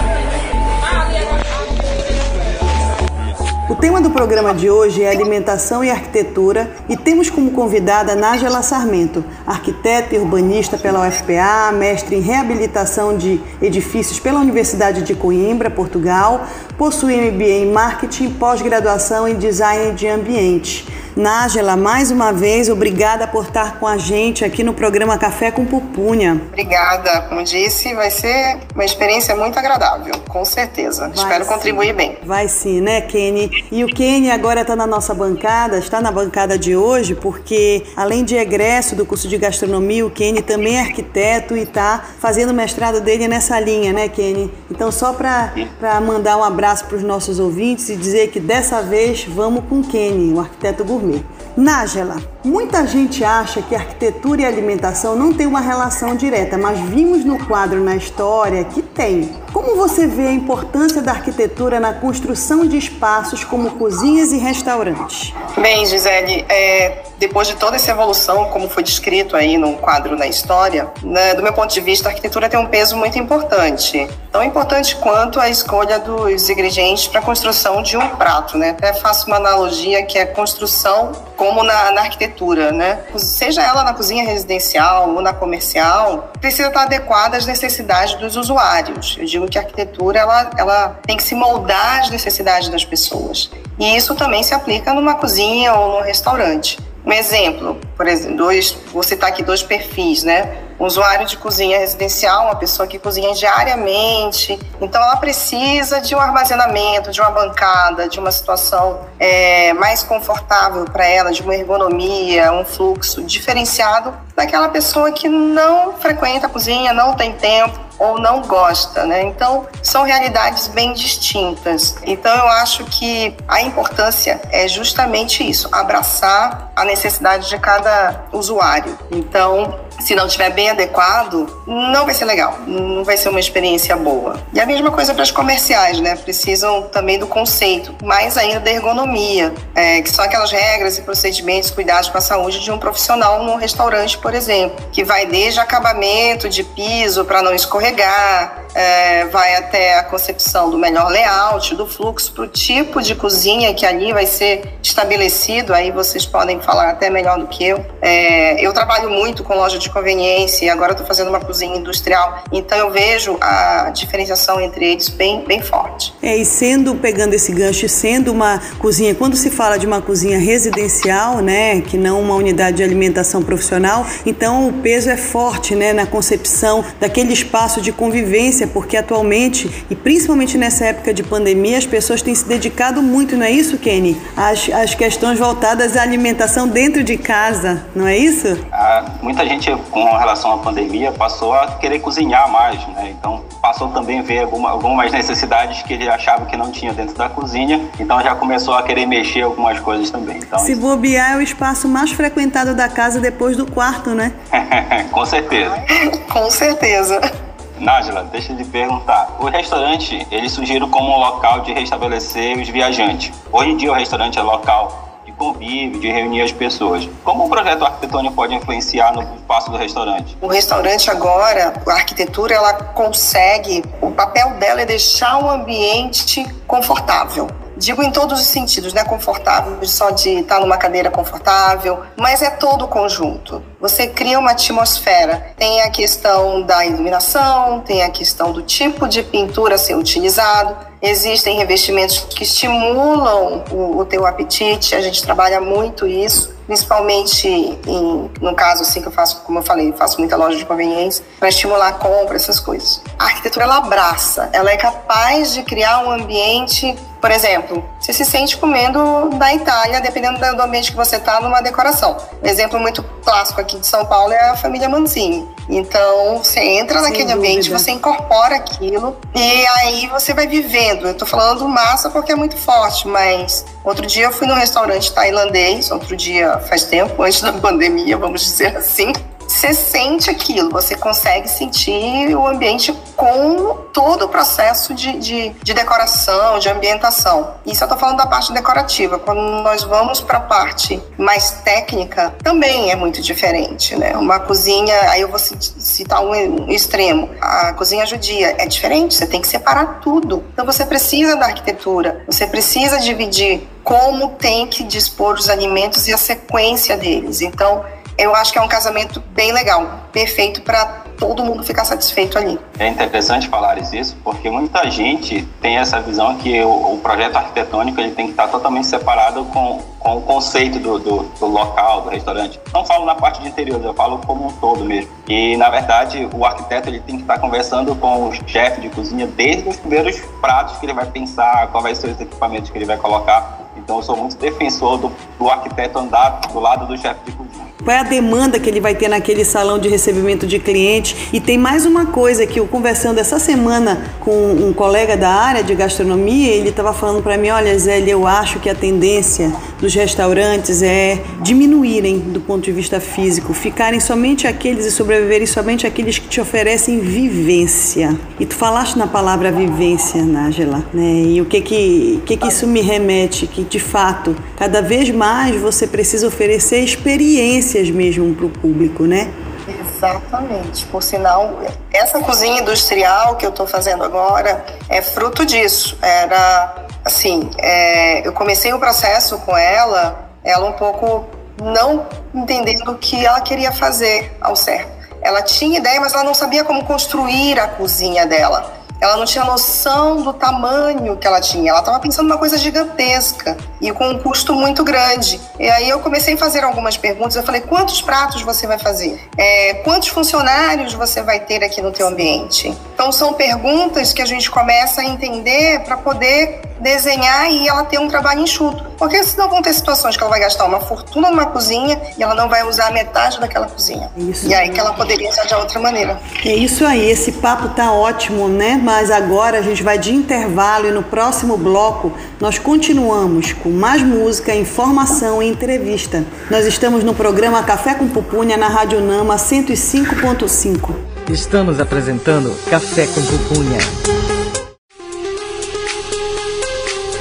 O 3.69 3.75
tema 3.75 4.01
do 4.01 4.09
programa 4.09 4.51
de 4.51 4.67
hoje 4.67 5.03
é 5.03 5.11
alimentação 5.11 5.83
e 5.83 5.91
arquitetura 5.91 6.71
e 6.89 6.97
temos 6.97 7.29
como 7.29 7.51
convidada 7.51 8.15
Nájela 8.15 8.63
Sarmento, 8.63 9.23
arquiteta 9.45 10.15
e 10.15 10.17
urbanista 10.17 10.75
pela 10.75 11.07
UFPA, 11.07 11.71
mestre 11.71 12.15
em 12.15 12.19
reabilitação 12.19 13.15
de 13.15 13.39
edifícios 13.61 14.19
pela 14.19 14.39
Universidade 14.39 15.03
de 15.03 15.13
Coimbra, 15.13 15.69
Portugal, 15.69 16.47
possui 16.79 17.29
MBA 17.29 17.43
em 17.43 17.71
marketing, 17.73 18.29
pós-graduação 18.35 19.27
em 19.27 19.35
design 19.35 19.93
de 19.95 20.07
ambiente. 20.07 20.87
Nájela, 21.19 21.75
mais 21.75 22.11
uma 22.11 22.31
vez, 22.31 22.69
obrigada 22.69 23.27
por 23.27 23.43
estar 23.43 23.77
com 23.77 23.85
a 23.85 23.97
gente 23.97 24.45
aqui 24.45 24.63
no 24.63 24.73
programa 24.73 25.17
Café 25.17 25.51
com 25.51 25.65
Pupunha. 25.65 26.41
Obrigada. 26.47 27.23
Como 27.23 27.43
disse, 27.43 27.93
vai 27.93 28.09
ser 28.09 28.59
uma 28.73 28.85
experiência 28.85 29.35
muito 29.35 29.59
agradável, 29.59 30.13
com 30.29 30.45
certeza. 30.45 31.09
Vai 31.09 31.17
Espero 31.17 31.43
sim. 31.43 31.49
contribuir 31.49 31.93
bem. 31.93 32.17
Vai 32.23 32.47
sim, 32.47 32.79
né, 32.79 33.01
Kenny? 33.01 33.65
E 33.69 33.83
o 33.83 33.87
Kenny 33.87 34.31
agora 34.31 34.61
está 34.61 34.77
na 34.77 34.87
nossa 34.87 35.13
bancada, 35.13 35.77
está 35.77 35.99
na 35.99 36.11
bancada 36.11 36.57
de 36.57 36.77
hoje, 36.77 37.15
porque 37.15 37.83
além 37.97 38.23
de 38.23 38.37
egresso 38.37 38.95
do 38.95 39.05
curso 39.05 39.27
de 39.27 39.37
gastronomia, 39.37 40.05
o 40.05 40.09
Kenny 40.09 40.41
também 40.41 40.77
é 40.77 40.81
arquiteto 40.81 41.53
e 41.57 41.63
está 41.63 42.01
fazendo 42.19 42.51
o 42.51 42.53
mestrado 42.53 43.01
dele 43.01 43.27
nessa 43.27 43.59
linha, 43.59 43.91
né, 43.91 44.07
Kenny? 44.07 44.49
Então, 44.71 44.89
só 44.89 45.11
para 45.11 45.51
mandar 45.99 46.37
um 46.37 46.43
abraço 46.45 46.68
para 46.77 46.97
os 46.97 47.03
nossos 47.03 47.39
ouvintes 47.39 47.89
e 47.89 47.95
dizer 47.95 48.29
que 48.29 48.39
dessa 48.39 48.81
vez 48.81 49.25
vamos 49.25 49.63
com 49.67 49.83
Kenny, 49.83 50.31
o 50.31 50.39
arquiteto 50.39 50.85
gourmet. 50.85 51.23
Nájela, 51.57 52.17
muita 52.43 52.85
gente 52.85 53.23
acha 53.23 53.61
que 53.61 53.75
arquitetura 53.75 54.41
e 54.41 54.45
alimentação 54.45 55.15
não 55.15 55.33
têm 55.33 55.47
uma 55.47 55.59
relação 55.59 56.15
direta, 56.15 56.57
mas 56.57 56.79
vimos 56.79 57.25
no 57.25 57.43
quadro 57.47 57.83
na 57.83 57.95
história 57.95 58.63
que 58.63 58.81
tem. 58.83 59.29
Como 59.51 59.75
você 59.75 60.05
vê 60.05 60.27
a 60.27 60.31
importância 60.31 61.01
da 61.01 61.11
arquitetura 61.11 61.79
na 61.79 61.93
construção 61.93 62.65
de 62.65 62.77
espaços 62.77 63.43
como 63.43 63.71
cozinhas 63.71 64.31
e 64.31 64.37
restaurantes? 64.37 65.33
Bem, 65.59 65.85
Gisele, 65.87 66.45
é, 66.47 67.03
depois 67.19 67.47
de 67.47 67.55
toda 67.55 67.75
essa 67.75 67.91
evolução, 67.91 68.45
como 68.45 68.69
foi 68.69 68.81
descrito 68.81 69.35
aí 69.35 69.57
no 69.57 69.73
quadro 69.73 70.17
na 70.17 70.25
história, 70.25 70.89
né, 71.03 71.33
do 71.33 71.43
meu 71.43 71.51
ponto 71.51 71.73
de 71.73 71.81
vista, 71.81 72.07
a 72.07 72.11
arquitetura 72.11 72.47
tem 72.47 72.57
um 72.57 72.65
peso 72.65 72.95
muito 72.95 73.19
importante. 73.19 74.09
Tão 74.31 74.41
importante 74.41 74.95
quanto 74.95 75.39
a 75.39 75.49
escolha 75.49 75.99
dos 75.99 76.49
ingredientes 76.49 77.07
para 77.07 77.19
a 77.19 77.23
construção 77.23 77.81
de 77.83 77.97
um 77.97 78.09
prato. 78.09 78.57
Né? 78.57 78.69
Até 78.69 78.93
faço 78.93 79.27
uma 79.27 79.35
analogia 79.35 80.03
que 80.03 80.17
é 80.17 80.25
construção 80.25 81.11
como 81.35 81.61
na, 81.61 81.91
na 81.91 82.01
arquitetura. 82.01 82.71
Né? 82.71 82.99
Seja 83.17 83.61
ela 83.61 83.83
na 83.83 83.93
cozinha 83.93 84.23
residencial 84.23 85.09
ou 85.09 85.21
na 85.21 85.33
comercial, 85.33 86.31
precisa 86.39 86.69
estar 86.69 86.83
adequada 86.83 87.35
às 87.35 87.45
necessidades 87.45 88.13
dos 88.15 88.37
usuários. 88.37 89.17
Eu 89.19 89.25
digo 89.25 89.47
que 89.47 89.57
a 89.57 89.61
arquitetura 89.61 90.19
ela, 90.19 90.51
ela 90.57 90.99
tem 91.05 91.17
que 91.17 91.23
se 91.23 91.35
moldar 91.35 91.99
às 91.99 92.09
necessidades 92.09 92.69
das 92.69 92.85
pessoas. 92.85 93.49
E 93.77 93.95
isso 93.97 94.15
também 94.15 94.41
se 94.41 94.53
aplica 94.53 94.93
numa 94.93 95.15
cozinha 95.15 95.73
ou 95.73 95.97
num 95.97 96.01
restaurante. 96.01 96.77
Um 97.05 97.13
exemplo, 97.13 97.79
por 97.95 98.07
exemplo, 98.07 98.37
dois, 98.37 98.77
vou 98.91 99.01
citar 99.01 99.29
aqui 99.29 99.41
dois 99.41 99.63
perfis, 99.63 100.23
né? 100.23 100.57
Um 100.79 100.85
usuário 100.85 101.25
de 101.25 101.37
cozinha 101.37 101.77
residencial, 101.79 102.45
uma 102.45 102.55
pessoa 102.55 102.87
que 102.87 102.97
cozinha 102.99 103.33
diariamente, 103.33 104.57
então 104.79 105.01
ela 105.01 105.17
precisa 105.17 105.99
de 105.99 106.15
um 106.15 106.19
armazenamento, 106.19 107.11
de 107.11 107.19
uma 107.19 107.31
bancada, 107.31 108.07
de 108.07 108.19
uma 108.19 108.31
situação 108.31 109.01
é, 109.19 109.73
mais 109.73 110.03
confortável 110.03 110.85
para 110.85 111.05
ela, 111.05 111.31
de 111.31 111.41
uma 111.41 111.55
ergonomia, 111.55 112.51
um 112.53 112.63
fluxo 112.63 113.23
diferenciado 113.23 114.13
daquela 114.35 114.69
pessoa 114.69 115.11
que 115.11 115.27
não 115.27 115.93
frequenta 115.93 116.47
a 116.47 116.49
cozinha, 116.49 116.93
não 116.93 117.13
tem 117.13 117.33
tempo 117.33 117.88
ou 117.99 118.19
não 118.19 118.41
gosta, 118.41 119.05
né? 119.05 119.21
Então, 119.23 119.67
são 119.83 120.03
realidades 120.03 120.67
bem 120.69 120.93
distintas. 120.93 121.97
Então, 122.03 122.33
eu 122.35 122.47
acho 122.47 122.85
que 122.85 123.35
a 123.47 123.61
importância 123.61 124.41
é 124.49 124.67
justamente 124.67 125.47
isso, 125.47 125.67
abraçar 125.71 126.71
a 126.75 126.85
necessidade 126.85 127.49
de 127.49 127.57
cada 127.59 128.23
usuário. 128.31 128.97
Então, 129.11 129.77
se 129.99 130.15
não 130.15 130.27
estiver 130.27 130.51
bem 130.51 130.69
adequado, 130.69 131.47
não 131.67 132.05
vai 132.05 132.13
ser 132.13 132.25
legal, 132.25 132.59
não 132.65 133.03
vai 133.03 133.17
ser 133.17 133.29
uma 133.29 133.39
experiência 133.39 133.95
boa. 133.95 134.41
E 134.53 134.59
a 134.59 134.65
mesma 134.65 134.91
coisa 134.91 135.13
para 135.13 135.23
as 135.23 135.31
comerciais, 135.31 135.99
né? 135.99 136.15
Precisam 136.15 136.83
também 136.83 137.19
do 137.19 137.27
conceito, 137.27 137.93
mais 138.03 138.37
ainda 138.37 138.59
da 138.59 138.71
ergonomia, 138.71 139.53
é, 139.75 140.01
que 140.01 140.09
são 140.09 140.23
aquelas 140.23 140.51
regras 140.51 140.97
e 140.97 141.01
procedimentos, 141.01 141.71
cuidados 141.71 142.09
com 142.09 142.17
a 142.17 142.21
saúde 142.21 142.59
de 142.59 142.71
um 142.71 142.77
profissional 142.77 143.43
num 143.43 143.55
restaurante, 143.55 144.17
por 144.17 144.33
exemplo, 144.33 144.77
que 144.91 145.03
vai 145.03 145.25
desde 145.25 145.59
acabamento 145.59 146.49
de 146.49 146.63
piso 146.63 147.25
para 147.25 147.41
não 147.41 147.53
escorregar, 147.53 148.65
é, 148.73 149.25
vai 149.25 149.55
até 149.55 149.97
a 149.97 150.03
concepção 150.03 150.69
do 150.69 150.77
melhor 150.77 151.09
layout, 151.09 151.75
do 151.75 151.87
fluxo, 151.87 152.31
para 152.33 152.43
o 152.43 152.47
tipo 152.47 153.01
de 153.01 153.15
cozinha 153.15 153.73
que 153.73 153.85
ali 153.85 154.13
vai 154.13 154.25
ser 154.25 154.77
estabelecido. 154.81 155.73
Aí 155.73 155.91
vocês 155.91 156.25
podem 156.25 156.61
falar 156.61 156.89
até 156.89 157.09
melhor 157.09 157.39
do 157.39 157.47
que 157.47 157.65
eu. 157.65 157.85
É, 158.01 158.63
eu 158.65 158.73
trabalho 158.73 159.09
muito 159.09 159.43
com 159.43 159.55
loja 159.55 159.77
de 159.77 159.89
conveniência 159.89 160.65
e 160.65 160.69
agora 160.69 160.91
estou 160.91 161.05
fazendo 161.05 161.29
uma 161.29 161.39
cozinha 161.39 161.77
industrial. 161.77 162.43
Então 162.51 162.77
eu 162.77 162.91
vejo 162.91 163.37
a 163.41 163.91
diferenciação 163.93 164.59
entre 164.61 164.91
eles 164.91 165.09
bem, 165.09 165.43
bem 165.45 165.61
forte. 165.61 166.13
É, 166.21 166.35
e 166.35 166.45
sendo, 166.45 166.95
pegando 166.95 167.33
esse 167.33 167.51
gancho, 167.51 167.87
sendo 167.89 168.31
uma 168.31 168.61
cozinha, 168.79 169.15
quando 169.15 169.35
se 169.35 169.49
fala 169.49 169.77
de 169.77 169.85
uma 169.85 170.01
cozinha 170.01 170.39
residencial, 170.39 171.37
né, 171.37 171.81
que 171.81 171.97
não 171.97 172.21
uma 172.21 172.35
unidade 172.35 172.77
de 172.77 172.83
alimentação 172.83 173.43
profissional, 173.43 174.05
então 174.25 174.67
o 174.67 174.73
peso 174.73 175.09
é 175.09 175.17
forte, 175.17 175.75
né, 175.75 175.93
na 175.93 176.05
concepção 176.05 176.83
daquele 176.99 177.33
espaço 177.33 177.81
de 177.81 177.91
convivência, 177.91 178.58
porque 178.67 178.97
atualmente, 178.97 179.85
e 179.89 179.95
principalmente 179.95 180.57
nessa 180.57 180.85
época 180.85 181.13
de 181.13 181.23
pandemia, 181.23 181.77
as 181.77 181.85
pessoas 181.85 182.21
têm 182.21 182.33
se 182.35 182.45
dedicado 182.45 183.01
muito, 183.01 183.35
não 183.35 183.45
é 183.45 183.51
isso, 183.51 183.77
Kenny? 183.77 184.19
As, 184.35 184.69
as 184.69 184.95
questões 184.95 185.37
voltadas 185.37 185.95
à 185.95 186.01
alimentação 186.01 186.67
dentro 186.67 187.03
de 187.03 187.17
casa, 187.17 187.85
não 187.95 188.07
é 188.07 188.17
isso? 188.17 188.59
Ah, 188.71 189.05
muita 189.21 189.45
gente, 189.45 189.69
com 189.91 190.17
relação 190.17 190.53
à 190.53 190.57
pandemia, 190.57 191.11
passou 191.11 191.53
a 191.53 191.67
querer 191.77 191.99
cozinhar 191.99 192.49
mais, 192.49 192.85
né? 192.89 193.13
Então, 193.17 193.43
passou 193.61 193.89
também 193.89 194.19
a 194.19 194.21
ver 194.21 194.39
alguma, 194.39 194.69
algumas 194.69 195.11
necessidades 195.11 195.81
que 195.83 195.93
ele 195.93 196.09
achava 196.09 196.45
que 196.45 196.55
não 196.55 196.71
tinha 196.71 196.93
dentro 196.93 197.15
da 197.15 197.29
cozinha, 197.29 197.89
então 197.99 198.21
já 198.21 198.35
começou 198.35 198.73
a 198.73 198.83
querer 198.83 199.05
mexer 199.05 199.41
algumas 199.41 199.79
coisas 199.79 200.09
também. 200.09 200.37
Então, 200.37 200.59
Se 200.59 200.73
isso... 200.73 200.81
bobear, 200.81 201.33
é 201.33 201.37
o 201.37 201.41
espaço 201.41 201.87
mais 201.87 202.11
frequentado 202.11 202.75
da 202.75 202.87
casa 202.87 203.19
depois 203.19 203.57
do 203.57 203.69
quarto, 203.69 204.11
né? 204.11 204.33
com 205.11 205.25
certeza. 205.25 205.83
com 206.31 206.49
certeza. 206.49 207.48
Nájila, 207.79 208.23
deixa 208.25 208.53
te 208.53 208.63
perguntar. 208.65 209.35
O 209.39 209.45
restaurante, 209.45 210.27
ele 210.29 210.49
surgiu 210.49 210.87
como 210.89 211.15
um 211.15 211.19
local 211.19 211.61
de 211.61 211.73
restabelecer 211.73 212.57
os 212.57 212.67
viajantes. 212.69 213.31
Hoje 213.51 213.71
em 213.71 213.77
dia 213.77 213.91
o 213.91 213.95
restaurante 213.95 214.37
é 214.37 214.41
local 214.41 215.21
de 215.25 215.31
convívio, 215.31 215.99
de 215.99 216.11
reunir 216.11 216.41
as 216.41 216.51
pessoas. 216.51 217.07
Como 217.23 217.45
o 217.45 217.49
projeto 217.49 217.85
arquitetônico 217.85 218.35
pode 218.35 218.53
influenciar 218.55 219.13
no 219.13 219.21
espaço 219.35 219.71
do 219.71 219.77
restaurante? 219.77 220.37
O 220.41 220.47
restaurante 220.47 221.09
agora, 221.09 221.81
a 221.87 221.93
arquitetura, 221.93 222.55
ela 222.55 222.73
consegue, 222.73 223.83
o 224.01 224.11
papel 224.11 224.51
dela 224.55 224.81
é 224.81 224.85
deixar 224.85 225.43
o 225.43 225.49
ambiente 225.49 226.45
confortável. 226.67 227.47
Digo 227.77 228.03
em 228.03 228.11
todos 228.11 228.41
os 228.41 228.47
sentidos, 228.47 228.93
não 228.93 229.01
é 229.01 229.05
confortável 229.05 229.77
só 229.85 230.09
de 230.09 230.41
estar 230.41 230.59
numa 230.59 230.77
cadeira 230.77 231.09
confortável, 231.09 232.03
mas 232.17 232.41
é 232.41 232.49
todo 232.49 232.83
o 232.83 232.87
conjunto. 232.89 233.63
Você 233.79 234.07
cria 234.07 234.37
uma 234.37 234.51
atmosfera. 234.51 235.53
Tem 235.57 235.81
a 235.81 235.89
questão 235.89 236.61
da 236.61 236.85
iluminação, 236.85 237.79
tem 237.79 238.03
a 238.03 238.09
questão 238.09 238.51
do 238.51 238.61
tipo 238.61 239.07
de 239.07 239.23
pintura 239.23 239.75
a 239.75 239.77
ser 239.77 239.95
utilizado. 239.95 240.75
Existem 241.01 241.57
revestimentos 241.57 242.19
que 242.29 242.43
estimulam 242.43 243.63
o, 243.71 243.99
o 243.99 244.05
teu 244.05 244.25
apetite, 244.25 244.95
a 244.95 245.01
gente 245.01 245.23
trabalha 245.23 245.61
muito 245.61 246.05
isso 246.05 246.59
principalmente 246.69 247.47
em, 247.47 248.31
no 248.39 248.53
caso 248.53 248.83
assim 248.83 249.01
que 249.01 249.07
eu 249.07 249.11
faço, 249.11 249.41
como 249.41 249.57
eu 249.57 249.63
falei, 249.63 249.91
faço 249.93 250.19
muita 250.19 250.35
loja 250.35 250.55
de 250.55 250.63
conveniência, 250.63 251.25
para 251.39 251.49
estimular 251.49 251.87
a 251.87 251.93
compra, 251.93 252.35
essas 252.35 252.59
coisas. 252.59 253.01
A 253.17 253.25
arquitetura 253.25 253.65
ela 253.65 253.77
abraça, 253.77 254.47
ela 254.53 254.69
é 254.69 254.77
capaz 254.77 255.51
de 255.51 255.63
criar 255.63 256.05
um 256.05 256.11
ambiente, 256.11 256.95
por 257.19 257.31
exemplo, 257.31 257.83
você 257.99 258.13
se 258.13 258.23
sente 258.23 258.55
comendo 258.55 259.31
na 259.35 259.51
Itália, 259.51 259.99
dependendo 259.99 260.39
do 260.39 260.61
ambiente 260.61 260.91
que 260.91 260.97
você 260.97 261.15
está, 261.15 261.41
numa 261.41 261.59
decoração. 261.59 262.15
Exemplo 262.43 262.79
muito 262.79 263.01
clássico 263.25 263.59
aqui 263.59 263.68
de 263.77 263.85
São 263.85 264.05
Paulo 264.05 264.33
é 264.33 264.49
a 264.49 264.55
família 264.55 264.89
Manzini. 264.89 265.47
Então, 265.69 266.37
você 266.37 266.59
entra 266.59 266.99
Sem 266.99 267.03
naquele 267.03 267.25
dúvida. 267.25 267.39
ambiente, 267.39 267.69
você 267.69 267.91
incorpora 267.91 268.55
aquilo 268.55 269.15
e 269.35 269.67
aí 269.77 270.07
você 270.07 270.33
vai 270.33 270.47
vivendo. 270.47 271.07
Eu 271.07 271.13
tô 271.13 271.25
falando 271.25 271.67
massa 271.67 272.09
porque 272.09 272.31
é 272.31 272.35
muito 272.35 272.57
forte, 272.57 273.07
mas 273.07 273.65
outro 273.83 274.05
dia 274.05 274.25
eu 274.25 274.31
fui 274.31 274.47
num 274.47 274.55
restaurante 274.55 275.13
tailandês, 275.13 275.91
outro 275.91 276.15
dia 276.15 276.59
faz 276.67 276.85
tempo, 276.85 277.21
antes 277.21 277.41
da 277.41 277.53
pandemia, 277.59 278.17
vamos 278.17 278.41
dizer 278.41 278.75
assim 278.77 279.13
você 279.49 279.73
sente 279.73 280.29
aquilo, 280.29 280.69
você 280.69 280.95
consegue 280.95 281.47
sentir 281.47 282.35
o 282.35 282.47
ambiente 282.47 282.93
com 283.15 283.79
todo 283.91 284.25
o 284.25 284.29
processo 284.29 284.93
de, 284.93 285.17
de, 285.17 285.49
de 285.49 285.73
decoração, 285.73 286.59
de 286.59 286.69
ambientação. 286.69 287.55
Isso 287.65 287.83
eu 287.83 287.87
estou 287.87 287.97
falando 287.97 288.17
da 288.17 288.27
parte 288.27 288.53
decorativa. 288.53 289.17
Quando 289.17 289.41
nós 289.63 289.83
vamos 289.83 290.21
para 290.21 290.37
a 290.37 290.41
parte 290.41 291.01
mais 291.17 291.49
técnica, 291.49 292.33
também 292.43 292.91
é 292.91 292.95
muito 292.95 293.21
diferente, 293.21 293.95
né? 293.95 294.15
Uma 294.15 294.39
cozinha, 294.39 294.95
aí 295.09 295.21
eu 295.21 295.27
vou 295.27 295.39
citar 295.39 296.23
um 296.23 296.69
extremo. 296.69 297.29
A 297.41 297.73
cozinha 297.73 298.05
judia 298.05 298.55
é 298.59 298.67
diferente, 298.67 299.15
você 299.15 299.25
tem 299.25 299.41
que 299.41 299.47
separar 299.47 299.99
tudo. 299.99 300.43
Então 300.53 300.65
você 300.65 300.85
precisa 300.85 301.35
da 301.35 301.47
arquitetura, 301.47 302.23
você 302.27 302.45
precisa 302.45 302.99
dividir 302.99 303.67
como 303.83 304.29
tem 304.35 304.67
que 304.67 304.83
dispor 304.83 305.33
os 305.33 305.49
alimentos 305.49 306.07
e 306.07 306.13
a 306.13 306.17
sequência 306.17 306.95
deles. 306.95 307.41
Então, 307.41 307.83
eu 308.19 308.35
acho 308.35 308.51
que 308.51 308.59
é 308.59 308.61
um 308.61 308.67
casamento 308.67 309.23
bem 309.33 309.53
legal, 309.53 310.01
perfeito 310.11 310.61
para 310.61 310.85
todo 311.17 311.43
mundo 311.43 311.63
ficar 311.63 311.85
satisfeito 311.85 312.37
ali. 312.37 312.59
É 312.77 312.87
interessante 312.87 313.47
falar 313.47 313.77
isso, 313.77 314.15
porque 314.23 314.49
muita 314.49 314.89
gente 314.89 315.41
tem 315.61 315.77
essa 315.77 316.01
visão 316.01 316.35
que 316.37 316.61
o, 316.61 316.93
o 316.93 316.99
projeto 316.99 317.37
arquitetônico 317.37 317.99
ele 317.99 318.11
tem 318.11 318.25
que 318.25 318.31
estar 318.31 318.47
totalmente 318.49 318.87
separado 318.87 319.45
com, 319.45 319.81
com 319.99 320.17
o 320.17 320.21
conceito 320.21 320.79
do, 320.79 320.99
do, 320.99 321.23
do, 321.39 321.45
local, 321.45 322.01
do 322.01 322.09
restaurante. 322.09 322.59
Não 322.73 322.85
falo 322.85 323.05
na 323.05 323.15
parte 323.15 323.41
de 323.41 323.47
interior, 323.47 323.81
eu 323.83 323.93
falo 323.93 324.17
como 324.19 324.47
um 324.47 324.51
todo 324.51 324.83
mesmo. 324.83 325.09
E, 325.27 325.55
na 325.55 325.69
verdade, 325.69 326.27
o 326.33 326.45
arquiteto 326.45 326.89
ele 326.89 326.99
tem 326.99 327.15
que 327.15 327.21
estar 327.21 327.39
conversando 327.39 327.95
com 327.95 328.27
o 328.27 328.33
chefe 328.47 328.81
de 328.81 328.89
cozinha 328.89 329.27
desde 329.27 329.67
os 329.67 329.77
primeiros 329.77 330.19
pratos 330.41 330.77
que 330.77 330.85
ele 330.85 330.93
vai 330.93 331.05
pensar, 331.05 331.67
qual 331.67 331.83
vai 331.83 331.95
ser 331.95 332.11
os 332.11 332.19
equipamentos 332.19 332.69
que 332.69 332.77
ele 332.77 332.85
vai 332.85 332.97
colocar. 332.97 333.59
Então, 333.77 333.97
eu 333.97 334.03
sou 334.03 334.15
muito 334.15 334.37
defensor 334.37 334.97
do, 334.97 335.11
do 335.37 335.49
arquiteto 335.49 335.99
andar 335.99 336.41
do 336.51 336.59
lado 336.59 336.85
do 336.85 336.97
chefe 336.97 337.19
de 337.25 337.31
cozinha. 337.31 337.48
Qual 337.81 337.95
é 337.95 337.99
a 338.01 338.03
demanda 338.03 338.59
que 338.59 338.69
ele 338.69 338.81
vai 338.81 338.93
ter 338.93 339.07
naquele 339.07 339.45
salão 339.45 339.79
de 339.79 339.87
recebimento 339.87 340.45
de 340.45 340.59
clientes? 340.59 341.15
E 341.31 341.39
tem 341.39 341.57
mais 341.57 341.85
uma 341.85 342.07
coisa 342.07 342.45
que 342.45 342.59
eu 342.59 342.67
conversando 342.67 343.19
essa 343.19 343.39
semana 343.39 344.15
com 344.19 344.51
um 344.51 344.73
colega 344.73 345.15
da 345.15 345.29
área 345.29 345.63
de 345.63 345.73
gastronomia, 345.75 346.51
ele 346.51 346.69
estava 346.69 346.91
falando 346.91 347.23
para 347.23 347.37
mim, 347.37 347.49
olha 347.49 347.79
Zélia, 347.79 348.11
eu 348.11 348.27
acho 348.27 348.59
que 348.59 348.69
a 348.69 348.75
tendência 348.75 349.53
dos 349.79 349.95
restaurantes 349.95 350.83
é 350.83 351.21
diminuírem 351.41 352.19
do 352.19 352.41
ponto 352.41 352.65
de 352.65 352.71
vista 352.73 352.99
físico, 352.99 353.53
ficarem 353.53 354.01
somente 354.01 354.45
aqueles 354.45 354.85
e 354.85 354.91
sobreviverem 354.91 355.47
somente 355.47 355.87
aqueles 355.87 356.19
que 356.19 356.27
te 356.27 356.41
oferecem 356.41 356.99
vivência. 356.99 358.13
E 358.37 358.45
tu 358.45 358.55
falaste 358.55 358.97
na 358.97 359.07
palavra 359.07 359.53
vivência, 359.53 360.21
Nájela, 360.21 360.83
né? 360.93 361.23
E 361.25 361.39
o 361.41 361.45
que 361.45 361.61
que, 361.61 362.21
que 362.25 362.35
que 362.35 362.47
isso 362.49 362.67
me 362.67 362.81
remete? 362.81 363.47
Que 363.47 363.63
de 363.63 363.79
fato, 363.79 364.35
cada 364.57 364.81
vez 364.81 365.09
mais 365.09 365.55
você 365.55 365.87
precisa 365.87 366.27
oferecer 366.27 366.79
experiência 366.83 367.68
experiências 367.69 367.89
mesmo 367.91 368.33
para 368.35 368.45
o 368.45 368.49
público, 368.49 369.03
né? 369.03 369.31
Exatamente. 369.67 370.85
Por 370.85 371.03
sinal, 371.03 371.59
essa 371.91 372.19
cozinha 372.19 372.61
industrial 372.61 373.35
que 373.35 373.45
eu 373.45 373.51
estou 373.51 373.67
fazendo 373.67 374.03
agora 374.03 374.65
é 374.87 375.01
fruto 375.01 375.45
disso. 375.45 375.97
Era 376.01 376.85
assim, 377.05 377.49
é, 377.57 378.27
eu 378.27 378.33
comecei 378.33 378.73
o 378.73 378.79
processo 378.79 379.37
com 379.39 379.55
ela, 379.55 380.29
ela 380.43 380.67
um 380.67 380.73
pouco 380.73 381.27
não 381.61 382.07
entendendo 382.33 382.91
o 382.91 382.97
que 382.97 383.25
ela 383.25 383.41
queria 383.41 383.71
fazer 383.71 384.35
ao 384.41 384.55
certo. 384.55 384.97
Ela 385.21 385.41
tinha 385.41 385.77
ideia, 385.77 385.99
mas 385.99 386.13
ela 386.13 386.23
não 386.23 386.33
sabia 386.33 386.63
como 386.63 386.85
construir 386.85 387.59
a 387.59 387.67
cozinha 387.67 388.25
dela. 388.25 388.78
Ela 389.01 389.17
não 389.17 389.25
tinha 389.25 389.45
noção 389.45 390.21
do 390.21 390.33
tamanho 390.33 391.15
que 391.17 391.25
ela 391.25 391.39
tinha. 391.39 391.71
Ela 391.71 391.79
estava 391.79 391.99
pensando 391.99 392.27
numa 392.27 392.37
coisa 392.37 392.57
gigantesca 392.57 393.57
e 393.79 393.91
com 393.91 394.09
um 394.09 394.19
custo 394.19 394.53
muito 394.53 394.83
grande. 394.83 395.39
E 395.57 395.69
aí 395.69 395.89
eu 395.89 395.99
comecei 395.99 396.33
a 396.33 396.37
fazer 396.37 396.63
algumas 396.63 396.97
perguntas. 396.97 397.35
Eu 397.35 397.43
falei: 397.43 397.61
quantos 397.61 398.01
pratos 398.01 398.41
você 398.41 398.67
vai 398.67 398.77
fazer? 398.77 399.29
É, 399.37 399.75
quantos 399.85 400.09
funcionários 400.09 400.93
você 400.93 401.21
vai 401.21 401.39
ter 401.39 401.63
aqui 401.63 401.81
no 401.81 401.91
teu 401.91 402.07
ambiente? 402.07 402.75
Então 402.93 403.11
são 403.11 403.33
perguntas 403.33 404.11
que 404.11 404.21
a 404.21 404.25
gente 404.25 404.51
começa 404.51 405.01
a 405.01 405.05
entender 405.05 405.79
para 405.83 405.97
poder 405.97 406.61
desenhar 406.79 407.51
e 407.51 407.67
ela 407.67 407.83
ter 407.83 407.99
um 407.99 408.07
trabalho 408.07 408.41
enxuto. 408.41 408.83
Porque 408.97 409.23
senão 409.23 409.49
vão 409.49 409.61
ter 409.61 409.73
situações 409.73 410.15
que 410.15 410.23
ela 410.23 410.29
vai 410.29 410.39
gastar 410.39 410.65
uma 410.65 410.79
fortuna 410.79 411.29
numa 411.29 411.45
cozinha 411.45 412.01
e 412.17 412.23
ela 412.23 412.33
não 412.33 412.49
vai 412.49 412.63
usar 412.63 412.91
metade 412.91 413.39
daquela 413.39 413.67
cozinha. 413.67 414.09
Isso. 414.17 414.47
E 414.47 414.53
aí 414.53 414.69
que 414.69 414.79
ela 414.79 414.93
poderia 414.93 415.29
usar 415.29 415.45
de 415.45 415.53
outra 415.53 415.79
maneira. 415.79 416.19
É 416.43 416.53
isso 416.53 416.85
aí, 416.85 417.09
esse 417.09 417.33
papo 417.33 417.69
tá 417.69 417.91
ótimo, 417.91 418.47
né? 418.47 418.79
Mas 418.89 419.11
agora 419.11 419.59
a 419.59 419.61
gente 419.61 419.83
vai 419.83 419.99
de 419.99 420.11
intervalo 420.11 420.87
e 420.87 420.91
no 420.91 421.03
próximo 421.03 421.55
bloco 421.55 422.11
nós 422.39 422.57
continuamos 422.57 423.53
com 423.53 423.69
mais 423.69 424.01
música, 424.01 424.55
informação 424.55 425.43
e 425.43 425.47
entrevista. 425.47 426.25
Nós 426.49 426.65
estamos 426.65 427.03
no 427.03 427.13
programa 427.13 427.61
Café 427.61 427.93
com 427.93 428.07
Pupunha 428.07 428.57
na 428.57 428.67
Rádio 428.67 428.99
Nama 428.99 429.35
105.5. 429.35 430.95
Estamos 431.29 431.79
apresentando 431.79 432.51
Café 432.67 433.05
com 433.05 433.21
Pupunha. 433.21 433.77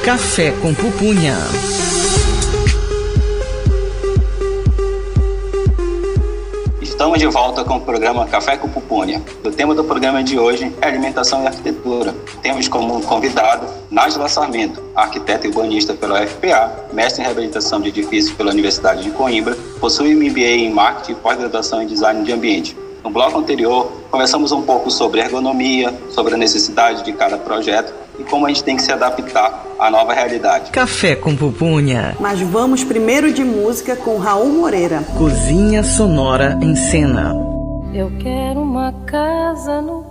Café 0.02 0.54
com 0.62 0.72
Pupunha. 0.72 1.36
Estamos 6.98 7.20
de 7.20 7.28
volta 7.28 7.62
com 7.62 7.76
o 7.76 7.80
programa 7.80 8.26
Café 8.26 8.56
com 8.56 8.68
Pupunha. 8.68 9.22
O 9.44 9.52
tema 9.52 9.72
do 9.72 9.84
programa 9.84 10.20
de 10.20 10.36
hoje 10.36 10.74
é 10.80 10.88
alimentação 10.88 11.44
e 11.44 11.46
arquitetura. 11.46 12.12
Temos 12.42 12.66
como 12.66 13.00
convidado 13.02 13.68
Nájila 13.88 14.28
Sarmento, 14.28 14.82
arquiteta 14.96 15.46
e 15.46 15.48
urbanista 15.48 15.94
pela 15.94 16.20
UFPA, 16.24 16.88
mestre 16.92 17.22
em 17.22 17.24
reabilitação 17.24 17.80
de 17.80 17.90
edifícios 17.90 18.36
pela 18.36 18.50
Universidade 18.50 19.04
de 19.04 19.12
Coimbra, 19.12 19.56
possui 19.78 20.12
MBA 20.12 20.40
em 20.40 20.72
marketing 20.72 21.12
e 21.12 21.14
pós-graduação 21.14 21.80
em 21.80 21.86
design 21.86 22.24
de 22.24 22.32
ambiente. 22.32 22.76
No 23.04 23.10
bloco 23.10 23.38
anterior, 23.38 23.92
conversamos 24.10 24.50
um 24.50 24.62
pouco 24.62 24.90
sobre 24.90 25.20
ergonomia, 25.20 25.96
sobre 26.10 26.34
a 26.34 26.36
necessidade 26.36 27.04
de 27.04 27.12
cada 27.12 27.38
projeto 27.38 27.94
e 28.18 28.24
como 28.24 28.46
a 28.46 28.48
gente 28.48 28.64
tem 28.64 28.76
que 28.76 28.82
se 28.82 28.92
adaptar 28.92 29.64
à 29.78 29.90
nova 29.90 30.12
realidade. 30.12 30.70
Café 30.70 31.14
com 31.14 31.36
pupunha. 31.36 32.16
Mas 32.18 32.40
vamos 32.40 32.84
primeiro 32.84 33.32
de 33.32 33.44
música 33.44 33.94
com 33.96 34.18
Raul 34.18 34.48
Moreira. 34.52 35.02
Cozinha 35.16 35.82
sonora 35.82 36.58
em 36.60 36.74
cena. 36.74 37.32
Eu 37.92 38.10
quero 38.18 38.60
uma 38.60 38.92
casa 39.06 39.80
no 39.80 40.07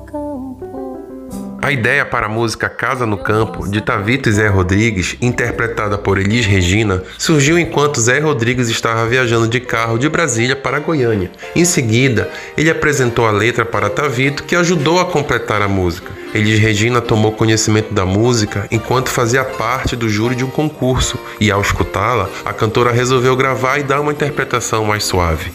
A 1.67 1.71
ideia 1.73 2.05
para 2.05 2.27
a 2.27 2.29
música 2.29 2.69
Casa 2.69 3.05
no 3.05 3.17
Campo, 3.17 3.67
de 3.67 3.81
Tavito 3.81 4.29
e 4.29 4.31
Zé 4.31 4.47
Rodrigues, 4.47 5.17
interpretada 5.21 5.97
por 5.97 6.17
Elis 6.17 6.45
Regina, 6.45 7.03
surgiu 7.17 7.59
enquanto 7.59 7.99
Zé 7.99 8.19
Rodrigues 8.19 8.69
estava 8.69 9.05
viajando 9.05 9.49
de 9.49 9.59
carro 9.59 9.97
de 9.97 10.07
Brasília 10.07 10.55
para 10.55 10.79
Goiânia. 10.79 11.29
Em 11.53 11.65
seguida, 11.65 12.29
ele 12.55 12.69
apresentou 12.69 13.27
a 13.27 13.31
letra 13.31 13.65
para 13.65 13.89
Tavito, 13.89 14.45
que 14.45 14.55
ajudou 14.55 14.97
a 15.01 15.05
completar 15.07 15.61
a 15.61 15.67
música. 15.67 16.09
Elis 16.33 16.57
Regina 16.57 17.01
tomou 17.01 17.33
conhecimento 17.33 17.93
da 17.93 18.05
música 18.05 18.65
enquanto 18.71 19.09
fazia 19.09 19.43
parte 19.43 19.93
do 19.93 20.07
júri 20.07 20.35
de 20.35 20.45
um 20.45 20.49
concurso, 20.49 21.19
e 21.37 21.51
ao 21.51 21.59
escutá-la, 21.59 22.29
a 22.45 22.53
cantora 22.53 22.93
resolveu 22.93 23.35
gravar 23.35 23.77
e 23.77 23.83
dar 23.83 23.99
uma 23.99 24.13
interpretação 24.13 24.85
mais 24.85 25.03
suave. 25.03 25.51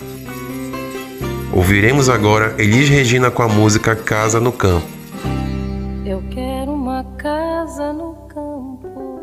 Ouviremos 1.51 2.11
agora 2.11 2.55
Elis 2.59 2.91
Regina 2.91 3.31
com 3.31 3.43
a 3.43 3.49
música 3.49 3.97
Casa 3.97 4.39
no 4.39 4.53
Campo. 4.53 4.92
Eu 6.05 6.21
quero 6.31 6.73
uma 6.73 7.05
casa 7.17 7.93
no 7.93 8.15
campo 8.27 9.21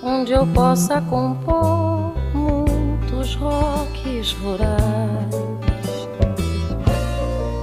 onde 0.00 0.32
eu 0.32 0.46
possa 0.46 1.00
compor 1.00 2.14
muitos 2.32 3.34
rocks 3.34 4.32
rurais 4.34 5.34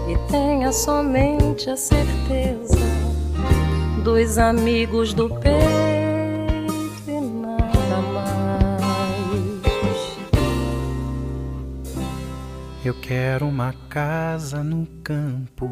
e 0.09 0.29
tenha 0.29 0.73
somente 0.73 1.69
a 1.69 1.77
certeza 1.77 2.77
dos 4.03 4.37
amigos 4.37 5.13
do 5.13 5.29
peito 5.29 5.53
e 7.07 7.21
nada 7.21 8.01
mais. 8.13 8.51
Eu 12.83 12.93
quero 12.95 13.47
uma 13.47 13.73
casa 13.87 14.61
no 14.61 14.85
campo 15.01 15.69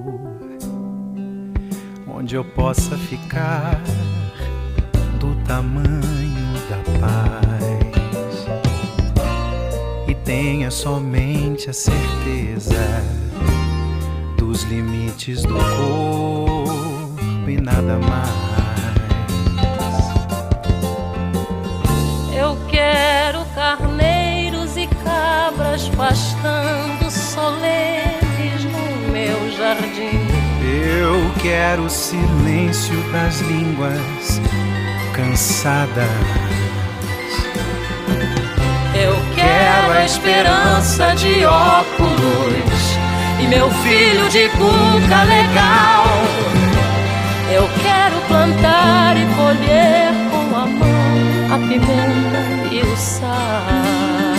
onde 2.20 2.36
eu 2.36 2.44
possa 2.44 2.98
ficar 2.98 3.82
do 5.22 5.34
tamanho 5.46 6.54
da 6.70 6.76
paz 7.00 8.46
e 10.06 10.14
tenha 10.14 10.70
somente 10.70 11.70
a 11.70 11.74
certeza 11.74 12.76
dos 14.38 14.64
limites 14.64 15.44
do 15.44 15.54
corpo 15.54 17.50
e 17.50 17.56
nada 17.62 17.98
mais. 18.00 18.50
Eu 22.36 22.58
quero 22.68 23.46
carneiros 23.56 24.76
e 24.76 24.88
cabras 24.88 25.88
pastando 25.96 27.10
solenes 27.10 28.09
quero 31.42 31.86
o 31.86 31.90
silêncio 31.90 32.96
das 33.12 33.40
línguas 33.40 34.42
cansadas. 35.14 36.10
Eu 38.94 39.16
quero 39.36 39.92
a 39.98 40.06
esperança 40.06 41.14
de 41.16 41.46
óculos 41.46 42.98
e 43.42 43.48
meu 43.48 43.70
filho 43.72 44.30
de 44.30 44.50
cuca 44.50 45.24
legal. 45.24 46.06
Eu 47.52 47.70
quero 47.82 48.20
plantar 48.28 49.16
e 49.18 49.26
colher 49.36 50.12
com 50.30 50.56
a 50.56 50.66
mão 50.66 50.90
a 51.54 51.58
pimenta 51.68 52.74
e 52.74 52.82
o 52.82 52.98
sal. 52.98 54.39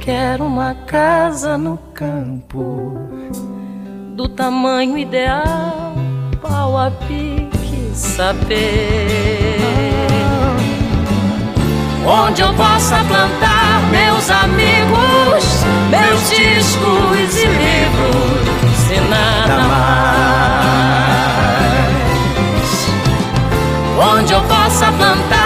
Quero 0.00 0.44
uma 0.46 0.74
casa 0.86 1.58
no 1.58 1.76
campo 1.94 2.98
do 4.16 4.26
tamanho 4.28 4.96
ideal, 4.96 5.94
pau 6.40 6.76
a 6.76 6.90
pique 6.90 7.92
saber. 7.94 9.58
Onde 12.04 12.40
eu 12.40 12.52
possa 12.54 12.96
plantar 13.04 13.82
meus 13.90 14.30
amigos, 14.30 15.64
meus 15.90 16.30
discos 16.30 17.36
e 17.36 17.46
livros 17.46 18.90
e 18.90 19.00
nada 19.08 19.58
mais. 19.68 20.30
Onde 24.16 24.32
eu 24.32 24.40
possa 24.44 24.90
plantar 24.92 25.39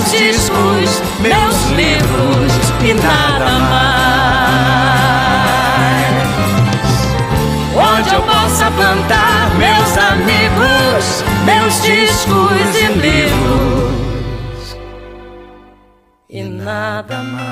meus 0.00 0.10
discos, 0.12 1.02
meus 1.20 1.70
livros 1.76 2.52
e 2.82 2.94
nada 2.94 3.58
mais. 3.68 4.00
Onde 7.76 8.14
eu 8.14 8.22
possa 8.22 8.70
plantar 8.70 9.54
meus 9.56 9.98
amigos, 9.98 11.24
meus 11.44 11.82
discos 11.82 12.76
e 12.76 12.86
livros 12.98 14.76
e 16.30 16.42
nada 16.44 17.22
mais. 17.22 17.50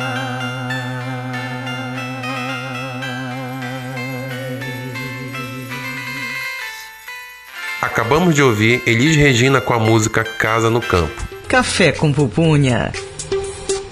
Acabamos 7.82 8.34
de 8.34 8.42
ouvir 8.42 8.82
Elis 8.86 9.16
Regina 9.16 9.60
com 9.60 9.74
a 9.74 9.78
música 9.78 10.24
Casa 10.24 10.70
no 10.70 10.80
Campo. 10.80 11.37
Café 11.48 11.92
com 11.92 12.12
pupunha. 12.12 12.92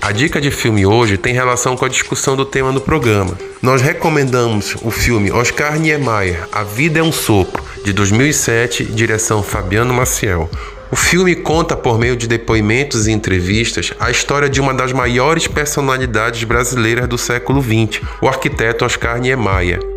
A 0.02 0.12
dica 0.12 0.38
de 0.42 0.50
filme 0.50 0.84
hoje 0.84 1.16
tem 1.16 1.32
relação 1.32 1.74
com 1.74 1.86
a 1.86 1.88
discussão 1.88 2.36
do 2.36 2.44
tema 2.44 2.70
do 2.70 2.82
programa. 2.82 3.34
Nós 3.62 3.80
recomendamos 3.80 4.76
o 4.82 4.90
filme 4.90 5.32
Oscar 5.32 5.78
Niemeyer, 5.78 6.46
A 6.52 6.62
Vida 6.62 7.00
é 7.00 7.02
um 7.02 7.10
Sopro, 7.10 7.64
de 7.82 7.94
2007, 7.94 8.84
direção 8.84 9.42
Fabiano 9.42 9.94
Maciel. 9.94 10.50
O 10.92 10.96
filme 10.96 11.34
conta, 11.34 11.74
por 11.74 11.98
meio 11.98 12.14
de 12.14 12.28
depoimentos 12.28 13.08
e 13.08 13.12
entrevistas, 13.12 13.90
a 13.98 14.10
história 14.10 14.50
de 14.50 14.60
uma 14.60 14.74
das 14.74 14.92
maiores 14.92 15.48
personalidades 15.48 16.44
brasileiras 16.44 17.08
do 17.08 17.16
século 17.16 17.62
XX, 17.62 18.02
o 18.20 18.28
arquiteto 18.28 18.84
Oscar 18.84 19.18
Niemeyer 19.18 19.95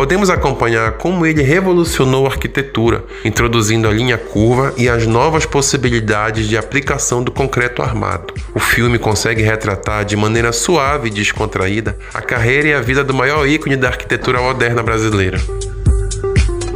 podemos 0.00 0.30
acompanhar 0.30 0.92
como 0.92 1.26
ele 1.26 1.42
revolucionou 1.42 2.24
a 2.24 2.30
arquitetura, 2.30 3.04
introduzindo 3.22 3.86
a 3.86 3.92
linha 3.92 4.16
curva 4.16 4.72
e 4.78 4.88
as 4.88 5.06
novas 5.06 5.44
possibilidades 5.44 6.48
de 6.48 6.56
aplicação 6.56 7.22
do 7.22 7.30
concreto 7.30 7.82
armado. 7.82 8.32
O 8.54 8.58
filme 8.58 8.98
consegue 8.98 9.42
retratar 9.42 10.06
de 10.06 10.16
maneira 10.16 10.52
suave 10.52 11.08
e 11.08 11.12
descontraída 11.12 11.98
a 12.14 12.22
carreira 12.22 12.68
e 12.68 12.72
a 12.72 12.80
vida 12.80 13.04
do 13.04 13.12
maior 13.12 13.46
ícone 13.46 13.76
da 13.76 13.88
arquitetura 13.88 14.40
moderna 14.40 14.82
brasileira. 14.82 15.38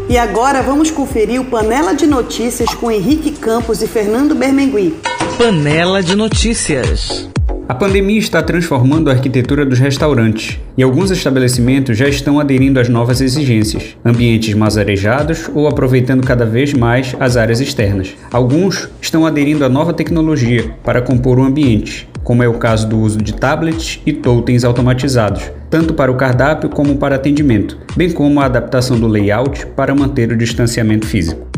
E 0.07 0.19
agora 0.19 0.61
vamos 0.61 0.91
conferir 0.91 1.41
o 1.41 1.47
Panela 1.47 1.95
de 1.95 2.07
Notícias 2.07 2.75
com 2.75 2.91
Henrique 2.91 3.31
Campos 3.31 3.81
e 3.81 3.87
Fernando 3.87 4.35
Bermengui. 4.35 4.99
Panela 5.39 6.03
de 6.03 6.15
Notícias. 6.15 7.27
A 7.67 7.75
pandemia 7.75 8.19
está 8.19 8.43
transformando 8.43 9.09
a 9.09 9.15
arquitetura 9.15 9.65
dos 9.65 9.79
restaurantes 9.79 10.61
e 10.77 10.83
alguns 10.83 11.11
estabelecimentos 11.11 11.97
já 11.97 12.07
estão 12.07 12.39
aderindo 12.39 12.79
às 12.79 12.91
novas 12.91 13.23
exigências, 13.23 13.97
ambientes 14.05 14.53
mais 14.53 14.77
arejados 14.77 15.49
ou 15.55 15.67
aproveitando 15.67 16.27
cada 16.27 16.45
vez 16.45 16.75
mais 16.75 17.17
as 17.19 17.39
áreas 17.39 17.63
externas. 17.63 18.15
Alguns 18.31 18.91
estão 19.01 19.25
aderindo 19.25 19.65
à 19.65 19.69
nova 19.71 19.95
tecnologia 19.95 20.75
para 20.85 21.01
compor 21.01 21.39
o 21.39 21.43
ambiente, 21.43 22.07
como 22.23 22.43
é 22.43 22.49
o 22.49 22.59
caso 22.59 22.87
do 22.87 22.99
uso 22.99 23.17
de 23.17 23.33
tablets 23.33 23.99
e 24.05 24.13
totens 24.13 24.63
automatizados, 24.63 25.51
tanto 25.71 25.95
para 25.95 26.13
o 26.13 26.17
cardápio 26.17 26.69
como 26.69 26.97
para 26.97 27.17
atendimento, 27.17 27.79
bem 27.97 28.11
como 28.11 28.41
a 28.41 28.45
adaptação 28.45 29.01
do 29.01 29.09
layout 29.09 29.65
para 29.69 29.95
manter 29.95 30.31
o 30.31 30.37
distanciamento 30.37 31.07
físico. 31.07 31.54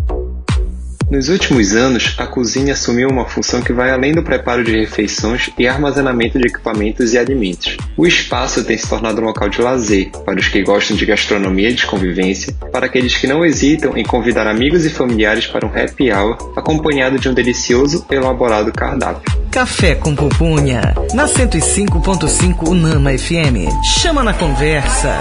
Nos 1.09 1.29
últimos 1.29 1.73
anos, 1.77 2.17
a 2.19 2.27
cozinha 2.27 2.73
assumiu 2.73 3.09
uma 3.09 3.25
função 3.25 3.63
que 3.63 3.73
vai 3.73 3.91
além 3.91 4.13
do 4.13 4.25
preparo 4.25 4.65
de 4.65 4.73
refeições 4.73 5.51
e 5.57 5.69
armazenamento 5.69 6.37
de 6.37 6.49
equipamentos 6.49 7.13
e 7.13 7.19
alimentos. 7.19 7.77
O 7.97 8.05
espaço 8.05 8.65
tem 8.65 8.77
se 8.77 8.89
tornado 8.89 9.21
um 9.21 9.25
local 9.25 9.49
de 9.49 9.63
lazer 9.63 10.11
para 10.25 10.41
os 10.41 10.49
que 10.49 10.63
gostam 10.65 10.97
de 10.97 11.07
gastronomia 11.07 11.71
e 11.71 11.75
de 11.75 11.87
convivência, 11.87 12.53
para 12.73 12.87
aqueles 12.87 13.15
que 13.17 13.29
não 13.29 13.45
hesitam 13.45 13.97
em 13.97 14.03
convidar 14.03 14.49
amigos 14.49 14.85
e 14.85 14.91
familiares 14.91 15.47
para 15.47 15.65
um 15.65 15.71
happy 15.71 16.11
hour 16.11 16.37
acompanhado 16.57 17.21
de 17.21 17.29
um 17.29 17.35
delicioso 17.35 18.05
elaborado 18.11 18.73
cardápio. 18.73 19.33
Café 19.53 19.95
com 19.95 20.13
pupunha, 20.13 20.93
na 21.15 21.27
105.5 21.27 22.69
Unama 22.69 23.17
FM. 23.17 23.71
Chama 24.01 24.25
na 24.25 24.35
conversa. 24.35 25.21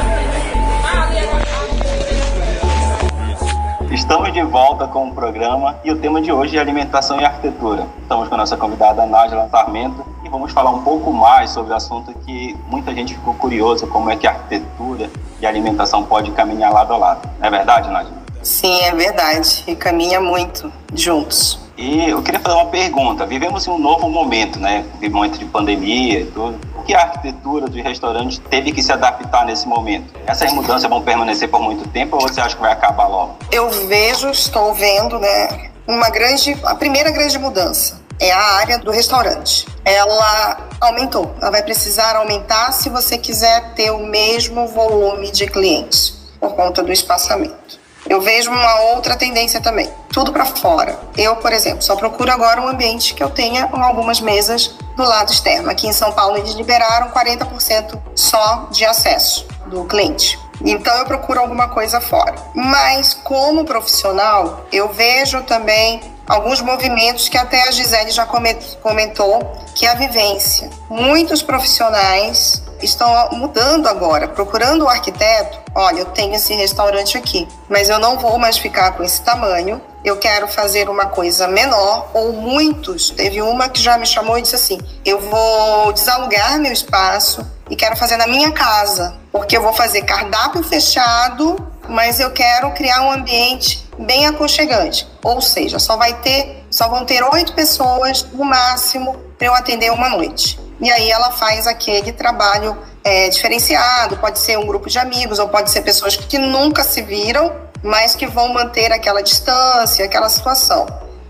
Estamos 3.96 4.34
de 4.34 4.42
volta 4.44 4.90
com 4.90 5.08
o 5.08 5.14
programa 5.16 5.80
e 5.82 5.90
o 5.90 5.98
tema 5.98 6.22
de 6.22 6.30
hoje 6.30 6.58
é 6.58 6.60
alimentação 6.60 7.18
e 7.18 7.24
arquitetura. 7.24 7.88
Estamos 8.02 8.28
com 8.28 8.36
a 8.36 8.40
nossa 8.40 8.58
convidada 8.58 9.06
Nájila 9.06 9.48
Sarmento 9.48 10.06
e 10.22 10.28
vamos 10.28 10.52
falar 10.52 10.72
um 10.72 10.84
pouco 10.84 11.14
mais 11.14 11.52
sobre 11.52 11.72
o 11.72 11.76
assunto 11.78 12.14
que 12.26 12.58
muita 12.68 12.94
gente 12.94 13.14
ficou 13.14 13.34
curiosa, 13.36 13.88
como 13.88 14.10
é 14.10 14.18
que 14.18 14.28
a 14.28 14.32
arquitetura 14.32 15.10
e 15.40 15.46
a 15.46 15.50
alimentação 15.50 16.04
pode 16.04 16.30
caminhar 16.32 16.74
lado 16.74 16.94
a 16.94 16.98
lado. 16.98 17.30
Não 17.40 17.48
é 17.48 17.50
verdade, 17.50 17.90
Nájila? 17.90 18.18
Sim, 18.44 18.82
é 18.82 18.92
verdade. 18.92 19.64
E 19.66 19.74
caminha 19.78 20.20
muito 20.20 20.70
juntos. 20.94 21.58
E 21.78 22.10
eu 22.10 22.22
queria 22.22 22.42
fazer 22.42 22.56
uma 22.56 22.66
pergunta. 22.66 23.26
Vivemos 23.26 23.66
em 23.66 23.72
um 23.72 23.80
novo 23.80 24.10
momento, 24.10 24.60
né? 24.60 24.84
Um 25.02 25.10
momento 25.10 25.40
de 25.40 25.46
pandemia 25.46 26.20
e 26.20 26.26
tudo. 26.26 26.60
Que 26.86 26.94
a 26.94 27.02
arquitetura 27.02 27.68
dos 27.68 27.82
restaurantes 27.84 28.40
teve 28.50 28.72
que 28.72 28.82
se 28.82 28.92
adaptar 28.92 29.46
nesse 29.46 29.68
momento? 29.68 30.14
Essas 30.28 30.54
mudanças 30.54 30.90
vão 30.90 31.02
permanecer 31.02 31.50
por 31.50 31.62
muito 31.62 31.88
tempo 31.90 32.16
ou 32.16 32.22
você 32.22 32.40
acha 32.40 32.56
que 32.56 32.62
vai 32.62 32.72
acabar 32.72 33.08
logo? 33.08 33.38
Eu 33.52 33.70
vejo, 33.88 34.30
estou 34.30 34.74
vendo, 34.74 35.20
né? 35.20 35.72
Uma 35.88 36.10
grande, 36.10 36.56
a 36.64 36.76
primeira 36.76 37.10
grande 37.12 37.38
mudança 37.40 38.02
é 38.20 38.32
a 38.32 38.56
área 38.58 38.78
do 38.78 38.92
restaurante. 38.92 39.66
Ela 39.84 40.58
aumentou. 40.80 41.36
Ela 41.42 41.52
vai 41.52 41.64
precisar 41.64 42.16
aumentar 42.16 42.72
se 42.72 42.90
você 42.90 43.18
quiser 43.18 43.74
ter 43.74 43.92
o 43.92 44.06
mesmo 44.06 44.68
volume 44.68 45.32
de 45.32 45.48
clientes 45.48 46.16
por 46.40 46.54
conta 46.56 46.84
do 46.84 46.92
espaçamento. 46.92 47.80
Eu 48.08 48.22
vejo 48.22 48.52
uma 48.52 48.80
outra 48.94 49.16
tendência 49.16 49.60
também, 49.60 49.90
tudo 50.10 50.32
para 50.32 50.46
fora. 50.46 51.00
Eu, 51.18 51.36
por 51.38 51.52
exemplo, 51.52 51.82
só 51.82 51.96
procuro 51.96 52.32
agora 52.32 52.62
um 52.62 52.68
ambiente 52.68 53.14
que 53.14 53.24
eu 53.24 53.30
tenha 53.30 53.68
algumas 53.72 54.20
mesas 54.20 54.76
do 54.96 55.04
lado 55.04 55.32
externo. 55.32 55.70
Aqui 55.70 55.88
em 55.88 55.94
São 55.94 56.12
Paulo 56.12 56.38
eles 56.38 56.54
liberaram 56.54 57.10
40% 57.12 58.00
só 58.16 58.68
de 58.72 58.86
acesso 58.86 59.48
do 59.68 59.86
cliente. 59.86 60.40
Então 60.62 60.96
eu 60.98 61.06
procuro 61.06 61.40
alguma 61.40 61.68
coisa 61.68 62.00
fora. 62.00 62.36
Mas 62.54 63.14
como 63.14 63.66
profissional, 63.66 64.66
eu 64.72 64.90
vejo 64.90 65.42
também 65.44 66.15
alguns 66.28 66.62
movimentos 66.62 67.30
que 67.30 67.38
até 67.38 67.68
a 67.68 67.72
Gisele 67.72 68.12
já 68.12 68.26
comentou, 68.26 69.54
que 69.74 69.86
é 69.86 69.90
a 69.90 69.96
vivência. 69.96 70.70
Muitos 70.90 71.42
profissionais 71.42 72.64
estão 72.82 73.30
mudando 73.32 73.88
agora, 73.88 74.28
procurando 74.28 74.86
o 74.86 74.90
arquiteto. 74.90 75.60
Olha, 75.74 76.00
eu 76.00 76.06
tenho 76.06 76.36
esse 76.36 76.54
restaurante 76.54 77.18
aqui, 77.18 77.48
mas 77.70 77.90
eu 77.90 78.00
não 78.00 78.18
vou 78.18 78.38
mais 78.38 78.58
ficar 78.58 78.92
com 78.92 79.04
esse 79.04 79.22
tamanho. 79.22 79.82
Eu 80.04 80.18
quero 80.18 80.48
fazer 80.48 80.88
uma 80.90 81.08
coisa 81.08 81.48
menor, 81.48 82.10
ou 82.14 82.34
muitos. 82.34 83.10
Teve 83.10 83.42
uma 83.42 83.68
que 83.68 83.82
já 83.82 83.98
me 83.98 84.06
chamou 84.06 84.38
e 84.38 84.42
disse 84.42 84.56
assim: 84.56 84.80
eu 85.04 85.20
vou 85.20 85.92
desalugar 85.94 86.60
meu 86.60 86.72
espaço 86.72 87.46
e 87.70 87.76
quero 87.76 87.96
fazer 87.96 88.18
na 88.18 88.28
minha 88.28 88.52
casa, 88.52 89.16
porque 89.32 89.58
eu 89.58 89.62
vou 89.62 89.74
fazer 89.74 90.04
cardápio 90.04 90.64
fechado, 90.64 91.56
mas 91.90 92.20
eu 92.20 92.32
quero 92.32 92.72
criar 92.72 93.02
um 93.02 93.12
ambiente 93.12 93.88
bem 93.98 94.26
aconchegante. 94.26 95.08
Ou 95.24 95.42
seja, 95.42 95.80
só 95.80 95.98
vai 95.98 96.14
ter, 96.22 96.66
só 96.70 96.88
vão 96.88 97.06
ter 97.06 97.24
oito 97.24 97.54
pessoas 97.54 98.24
no 98.34 98.44
máximo 98.44 99.16
para 99.38 99.48
eu 99.48 99.54
atender 99.54 99.92
uma 99.92 100.10
noite. 100.10 100.60
E 100.80 100.92
aí 100.92 101.10
ela 101.10 101.32
faz 101.32 101.68
aquele 101.68 102.12
trabalho 102.12 102.78
é, 103.04 103.30
diferenciado, 103.30 104.18
pode 104.18 104.40
ser 104.40 104.58
um 104.58 104.66
grupo 104.66 104.90
de 104.90 105.00
amigos 105.00 105.40
ou 105.40 105.48
pode 105.48 105.72
ser 105.72 105.82
pessoas 105.82 106.18
que 106.18 106.38
nunca 106.38 106.84
se 106.84 107.02
viram, 107.02 107.54
mas 107.82 108.16
que 108.16 108.28
vão 108.28 108.52
manter 108.54 108.92
aquela 108.92 109.22
distância, 109.22 110.04
aquela 110.04 110.28
situação 110.30 110.86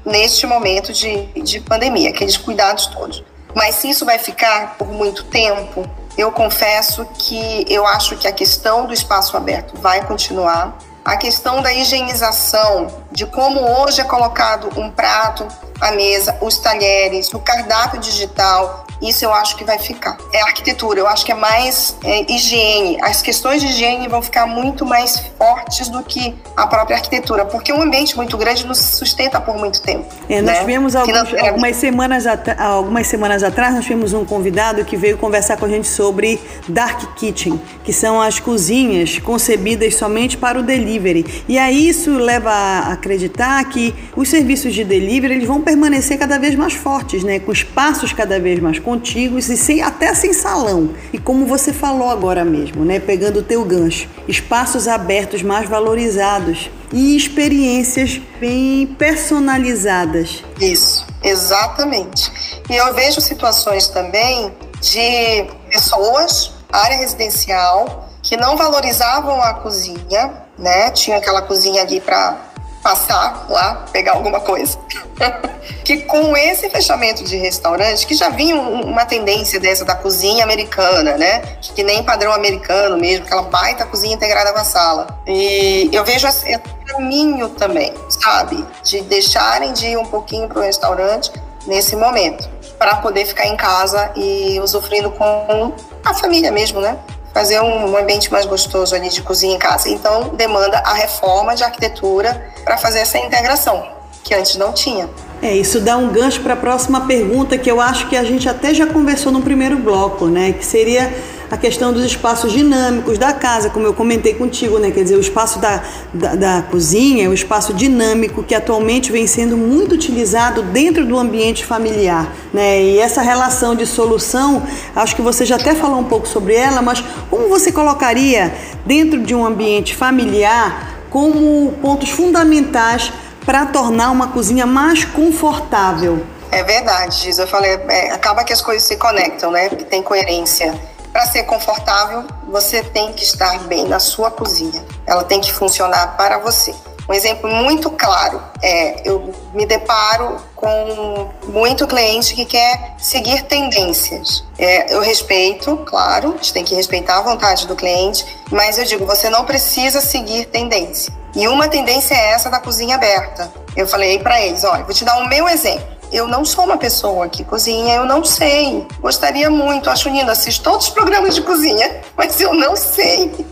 neste 0.06 0.46
momento 0.46 0.94
de, 0.94 1.26
de 1.42 1.60
pandemia, 1.60 2.12
aqueles 2.12 2.38
cuidados 2.38 2.88
todos. 2.88 3.24
Mas 3.56 3.76
se 3.76 3.90
isso 3.90 4.06
vai 4.06 4.20
ficar 4.20 4.78
por 4.78 4.88
muito 4.88 5.24
tempo, 5.26 5.90
eu 6.18 6.32
confesso 6.32 7.06
que 7.18 7.66
eu 7.68 7.86
acho 7.86 8.16
que 8.16 8.28
a 8.28 8.32
questão 8.32 8.86
do 8.86 8.94
espaço 8.94 9.36
aberto 9.36 9.80
vai 9.80 10.06
continuar. 10.06 10.78
A 11.04 11.18
questão 11.18 11.62
da 11.62 11.72
higienização, 11.72 12.88
de 13.12 13.26
como 13.28 13.62
hoje 13.62 14.02
é 14.02 14.04
colocado 14.04 14.70
um 14.80 14.90
prato 14.90 15.48
à 15.80 15.92
mesa, 15.92 16.38
os 16.42 16.58
talheres, 16.58 17.32
o 17.34 17.40
cardápio 17.40 18.00
digital, 18.00 18.85
isso 19.10 19.26
eu 19.26 19.34
acho 19.34 19.56
que 19.56 19.64
vai 19.64 19.80
ficar. 19.80 20.18
É 20.34 20.42
arquitetura, 20.42 21.00
eu 21.00 21.08
acho 21.08 21.26
que 21.26 21.32
é 21.32 21.36
mais 21.36 21.98
é, 22.04 22.32
higiene. 22.32 22.98
As 23.02 23.22
questões 23.22 23.62
de 23.62 23.68
higiene 23.68 24.08
vão 24.08 24.22
ficar 24.22 24.46
muito 24.46 24.86
mais 24.86 25.20
fortes 25.38 25.90
do 25.90 26.04
que 26.04 26.36
a 26.56 26.68
própria 26.68 26.98
arquitetura, 26.98 27.46
porque 27.46 27.72
um 27.72 27.82
ambiente 27.82 28.16
muito 28.16 28.38
grande 28.38 28.66
nos 28.66 28.78
sustenta 28.78 29.40
por 29.40 29.58
muito 29.58 29.82
tempo. 29.82 30.06
É, 30.30 30.42
nós 30.42 30.56
né? 30.56 30.60
tivemos 30.60 30.96
alguns, 30.96 31.34
algumas, 31.34 31.76
semanas 31.76 32.26
algumas 32.58 33.08
semanas 33.08 33.44
atrás, 33.44 33.76
nós 33.76 33.84
tivemos 33.84 34.14
um 34.14 34.26
convidado 34.26 34.84
que 34.86 34.96
veio 34.96 35.18
conversar 35.18 35.58
com 35.58 35.66
a 35.66 35.70
gente 35.70 35.88
sobre 35.88 36.40
Dark 36.68 37.16
Kitchen, 37.16 37.60
que 37.84 37.94
são 37.94 38.22
as 38.22 38.40
cozinhas 38.40 39.20
concebidas 39.20 39.96
somente 39.96 40.38
para 40.38 40.60
o 40.60 40.64
delivery. 40.64 41.44
E 41.48 41.58
aí 41.58 41.88
isso 41.88 42.12
leva 42.12 42.52
a 42.52 42.94
acreditar 42.94 43.64
que 43.66 43.94
os 44.16 44.30
serviços 44.30 44.74
de 44.74 44.84
delivery 44.84 45.36
eles 45.36 45.48
vão 45.48 45.62
permanecer 45.62 46.18
cada 46.18 46.38
vez 46.38 46.56
mais 46.56 46.74
fortes, 46.74 47.24
né? 47.24 47.40
com 47.40 47.52
espaços 47.52 48.14
cada 48.14 48.40
vez 48.40 48.60
mais 48.60 48.80
contíguos 48.96 49.50
e 49.50 49.58
sem, 49.58 49.82
até 49.82 50.14
sem 50.14 50.34
salão. 50.34 50.96
E 51.12 51.20
como 51.20 51.46
você 51.46 51.74
falou 51.74 52.10
agora 52.10 52.46
mesmo, 52.46 52.86
né, 52.86 53.00
pegando 53.00 53.40
o 53.40 53.44
teu 53.44 53.64
gancho, 53.66 54.10
espaços 54.28 54.88
abertos 54.88 55.42
mais 55.42 55.68
valorizados 55.68 56.70
e 56.94 57.16
experiências 57.18 58.22
bem 58.40 58.88
personalizadas. 58.98 60.44
Isso, 60.60 61.06
exatamente. 61.22 62.32
E 62.70 62.76
eu 62.76 62.94
vejo 62.94 63.20
situações 63.20 63.90
também 63.90 64.54
de 64.80 65.46
pessoas, 65.70 66.54
área 66.72 66.98
residencial, 66.98 68.10
que 68.22 68.38
não 68.38 68.56
valorizavam 68.56 69.42
a 69.42 69.56
cozinha, 69.56 70.34
né? 70.58 70.90
Tinha 70.92 71.18
aquela 71.18 71.42
cozinha 71.42 71.82
ali 71.82 72.00
para 72.00 72.38
passar 72.86 73.48
lá, 73.50 73.84
pegar 73.92 74.12
alguma 74.12 74.40
coisa. 74.40 74.78
que 75.84 76.04
com 76.04 76.38
esse 76.38 76.70
fechamento 76.70 77.24
de 77.24 77.36
restaurante, 77.36 78.06
que 78.06 78.14
já 78.14 78.30
vinha 78.30 78.56
uma 78.56 79.04
tendência 79.06 79.60
dessa 79.60 79.84
da 79.84 79.96
cozinha 79.96 80.44
americana, 80.44 81.18
né? 81.18 81.40
Que 81.74 81.82
nem 81.82 82.04
padrão 82.04 82.32
americano 82.32 82.96
mesmo, 82.96 83.26
aquela 83.26 83.42
baita 83.42 83.88
cozinha 83.88 84.14
integrada 84.14 84.54
com 84.54 84.60
a 84.60 84.64
sala. 84.64 85.08
E 85.26 85.90
eu 85.92 86.06
vejo 86.06 86.28
esse 86.28 86.60
caminho 86.86 87.50
também, 87.50 87.92
sabe? 88.08 88.64
De 88.84 89.02
deixarem 89.02 89.74
de 89.74 89.88
ir 89.88 89.98
um 89.98 90.06
pouquinho 90.06 90.48
para 90.48 90.60
o 90.60 90.62
restaurante 90.62 91.32
nesse 91.66 91.96
momento, 91.96 92.48
para 92.78 92.98
poder 92.98 93.26
ficar 93.26 93.48
em 93.48 93.58
casa 93.58 94.12
e 94.16 94.60
usufruindo 94.60 95.10
com 95.10 95.74
a 96.04 96.14
família 96.14 96.52
mesmo, 96.52 96.80
né? 96.80 97.00
Fazer 97.36 97.60
um 97.60 97.98
ambiente 97.98 98.32
mais 98.32 98.46
gostoso 98.46 98.96
ali 98.96 99.10
de 99.10 99.22
cozinha 99.22 99.54
em 99.54 99.60
casa. 99.60 99.90
Então, 99.90 100.30
demanda 100.36 100.78
a 100.78 100.94
reforma 100.94 101.54
de 101.54 101.66
arquitetura 101.66 102.50
para 102.64 102.78
fazer 102.78 103.00
essa 103.00 103.18
integração, 103.18 103.86
que 104.24 104.34
antes 104.34 104.56
não 104.56 104.72
tinha. 104.72 105.10
É, 105.42 105.54
isso 105.54 105.82
dá 105.82 105.98
um 105.98 106.14
gancho 106.14 106.40
para 106.40 106.54
a 106.54 106.56
próxima 106.56 107.02
pergunta 107.02 107.58
que 107.58 107.70
eu 107.70 107.82
acho 107.82 108.08
que 108.08 108.16
a 108.16 108.24
gente 108.24 108.48
até 108.48 108.74
já 108.74 108.88
conversou 108.88 109.34
no 109.34 109.42
primeiro 109.42 109.76
bloco, 109.76 110.28
né? 110.28 110.54
Que 110.54 110.66
seria 110.66 111.14
a 111.50 111.58
questão 111.58 111.94
dos 111.94 112.04
espaços 112.04 112.52
dinâmicos 112.52 113.18
da 113.18 113.34
casa, 113.34 113.70
como 113.70 113.86
eu 113.86 113.94
comentei 113.94 114.34
contigo, 114.34 114.80
né? 114.80 114.92
Quer 114.92 115.04
dizer, 115.04 115.16
o 115.16 115.22
espaço 115.22 115.60
da, 115.60 115.84
da, 116.14 116.36
da 116.36 116.62
cozinha 116.64 117.26
é 117.26 117.30
o 117.30 117.34
espaço 117.34 117.74
dinâmico 117.74 118.44
que 118.44 118.56
atualmente 118.56 119.12
vem 119.12 119.28
sendo 119.28 119.56
muito 119.56 119.94
utilizado 119.94 120.64
dentro 120.64 121.06
do 121.06 121.18
ambiente 121.18 121.66
familiar, 121.66 122.32
né? 122.54 122.82
E 122.82 123.00
essa 123.00 123.22
relação 123.22 123.76
de 123.76 123.86
solução, 123.86 124.64
acho 124.96 125.16
que 125.16 125.22
você 125.22 125.46
já 125.46 125.56
até 125.56 125.76
falou 125.76 126.00
um 126.00 126.06
pouco 126.06 126.28
sobre 126.28 126.56
ela, 126.56 126.82
mas 126.82 127.04
como 127.30 127.48
você 127.48 127.72
colocaria 127.72 128.54
dentro 128.86 129.22
de 129.22 129.36
um 129.36 129.46
ambiente 129.46 129.96
familiar 129.96 130.96
como 131.10 131.72
pontos 131.82 132.10
fundamentais 132.10 133.12
para 133.46 133.66
tornar 133.68 134.12
uma 134.12 134.28
cozinha 134.28 134.66
mais 134.66 135.06
confortável? 135.06 136.22
É 136.52 136.64
verdade, 136.64 137.16
Giz. 137.18 137.38
Eu 137.38 137.48
falei, 137.48 137.80
é, 137.90 138.12
acaba 138.12 138.44
que 138.44 138.54
as 138.54 138.62
coisas 138.62 138.84
se 138.84 138.98
conectam, 138.98 139.52
né? 139.52 139.70
Tem 139.70 140.02
coerência 140.02 140.74
para 141.16 141.28
ser 141.28 141.44
confortável, 141.44 142.26
você 142.46 142.84
tem 142.84 143.14
que 143.14 143.24
estar 143.24 143.58
bem 143.70 143.88
na 143.88 144.00
sua 144.00 144.30
cozinha. 144.30 144.84
Ela 145.08 145.24
tem 145.24 145.40
que 145.40 145.50
funcionar 145.54 146.18
para 146.18 146.40
você. 146.40 146.76
Um 147.08 147.14
exemplo 147.14 147.50
muito 147.50 147.90
claro 147.90 148.44
é 148.62 149.08
eu 149.08 149.34
me 149.54 149.66
deparo 149.66 150.36
com 150.54 151.30
muito 151.48 151.88
cliente 151.88 152.36
que 152.36 152.44
quer 152.44 152.96
seguir 152.98 153.44
tendências. 153.44 154.44
É, 154.60 154.94
eu 154.94 155.00
respeito, 155.00 155.78
claro, 155.86 156.34
a 156.34 156.36
gente 156.36 156.52
tem 156.52 156.66
que 156.66 156.76
respeitar 156.76 157.20
a 157.20 157.22
vontade 157.22 157.66
do 157.66 157.78
cliente, 157.78 158.26
mas 158.52 158.78
eu 158.78 158.84
digo, 158.84 159.06
você 159.06 159.30
não 159.30 159.46
precisa 159.46 160.02
seguir 160.02 160.48
tendência. 160.48 161.14
E 161.34 161.48
uma 161.48 161.70
tendência 161.70 162.14
é 162.14 162.32
essa 162.32 162.50
da 162.50 162.60
cozinha 162.60 162.96
aberta. 162.96 163.50
Eu 163.74 163.88
falei 163.88 164.20
para 164.20 164.42
eles, 164.42 164.66
olha, 164.66 164.84
vou 164.84 164.94
te 164.94 165.06
dar 165.06 165.18
o 165.20 165.30
meu 165.30 165.48
exemplo 165.48 165.95
eu 166.16 166.28
não 166.28 166.46
sou 166.46 166.64
uma 166.64 166.78
pessoa 166.78 167.28
que 167.28 167.44
cozinha, 167.44 167.96
eu 167.96 168.06
não 168.06 168.24
sei. 168.24 168.88
Gostaria 169.02 169.50
muito, 169.50 169.90
acho 169.90 170.08
lindo, 170.08 170.32
assisto 170.32 170.64
todos 170.64 170.88
os 170.88 170.94
programas 170.94 171.36
de 171.36 171.42
cozinha, 171.42 172.02
mas 172.16 172.40
eu 172.40 172.54
não 172.54 172.76
sei. 172.76 173.46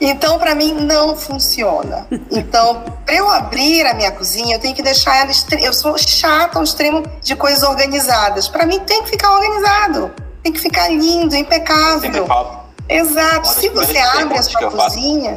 Então, 0.00 0.38
para 0.38 0.54
mim, 0.54 0.72
não 0.72 1.16
funciona. 1.16 2.06
Então, 2.30 2.84
para 3.04 3.16
eu 3.16 3.28
abrir 3.28 3.84
a 3.84 3.94
minha 3.94 4.12
cozinha, 4.12 4.56
eu 4.56 4.60
tenho 4.60 4.74
que 4.74 4.82
deixar 4.82 5.16
ela. 5.16 5.30
Eu 5.60 5.72
sou 5.72 5.98
chata 5.98 6.56
ao 6.56 6.64
extremo 6.64 7.02
de 7.20 7.34
coisas 7.34 7.62
organizadas. 7.62 8.48
Para 8.48 8.64
mim, 8.64 8.78
tem 8.80 9.02
que 9.02 9.10
ficar 9.10 9.32
organizado. 9.32 10.12
Tem 10.42 10.52
que 10.52 10.60
ficar 10.60 10.88
lindo, 10.88 11.34
impecável. 11.34 12.26
Exato. 12.88 13.48
Se 13.48 13.68
você 13.70 13.98
abre 13.98 14.38
a 14.38 14.42
sua 14.42 14.70
cozinha. 14.70 15.36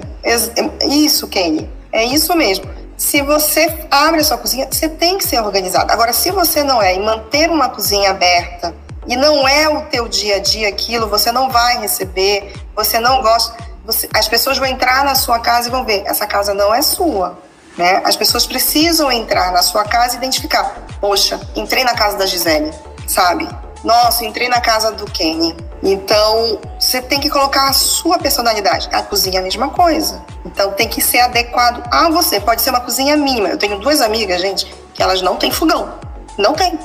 Isso, 0.87 1.27
Kenny. 1.27 1.67
É 1.91 2.05
isso 2.05 2.33
mesmo 2.35 2.80
se 3.01 3.19
você 3.23 3.87
abre 3.89 4.21
a 4.21 4.23
sua 4.23 4.37
cozinha, 4.37 4.67
você 4.71 4.87
tem 4.87 5.17
que 5.17 5.23
ser 5.23 5.41
organizado. 5.41 5.91
Agora, 5.91 6.13
se 6.13 6.29
você 6.29 6.63
não 6.63 6.79
é 6.79 6.93
e 6.93 6.99
manter 6.99 7.49
uma 7.49 7.67
cozinha 7.67 8.11
aberta 8.11 8.75
e 9.07 9.15
não 9.15 9.47
é 9.47 9.67
o 9.67 9.81
teu 9.85 10.07
dia 10.07 10.35
a 10.35 10.39
dia 10.39 10.69
aquilo, 10.69 11.07
você 11.07 11.31
não 11.31 11.49
vai 11.49 11.79
receber, 11.79 12.53
você 12.75 12.99
não 12.99 13.23
gosta, 13.23 13.57
você, 13.83 14.07
as 14.13 14.27
pessoas 14.27 14.59
vão 14.59 14.67
entrar 14.67 15.03
na 15.03 15.15
sua 15.15 15.39
casa 15.39 15.67
e 15.67 15.71
vão 15.71 15.83
ver, 15.83 16.03
essa 16.05 16.27
casa 16.27 16.53
não 16.53 16.71
é 16.71 16.83
sua. 16.83 17.39
Né? 17.75 18.03
As 18.05 18.15
pessoas 18.15 18.45
precisam 18.45 19.11
entrar 19.11 19.51
na 19.51 19.63
sua 19.63 19.83
casa 19.83 20.13
e 20.13 20.17
identificar 20.17 20.75
poxa, 20.99 21.41
entrei 21.55 21.83
na 21.83 21.95
casa 21.95 22.17
da 22.17 22.27
Gisele, 22.27 22.71
sabe? 23.07 23.49
Nossa, 23.83 24.23
entrei 24.23 24.47
na 24.47 24.61
casa 24.61 24.91
do 24.91 25.05
Kenny. 25.05 25.57
Então, 25.83 26.59
você 26.79 27.01
tem 27.01 27.19
que 27.19 27.29
colocar 27.29 27.67
a 27.67 27.73
sua 27.73 28.19
personalidade. 28.19 28.87
A 28.91 29.01
cozinha 29.01 29.39
é 29.39 29.41
a 29.41 29.43
mesma 29.43 29.69
coisa. 29.69 30.23
Então, 30.45 30.71
tem 30.73 30.87
que 30.87 31.01
ser 31.01 31.19
adequado 31.19 31.83
a 31.91 32.09
você. 32.09 32.39
Pode 32.39 32.61
ser 32.61 32.69
uma 32.69 32.81
cozinha 32.81 33.17
mínima. 33.17 33.49
Eu 33.49 33.57
tenho 33.57 33.79
duas 33.79 33.99
amigas, 33.99 34.39
gente, 34.41 34.71
que 34.93 35.01
elas 35.01 35.21
não 35.21 35.37
têm 35.37 35.51
fogão. 35.51 35.91
Não 36.37 36.53
tem. 36.53 36.77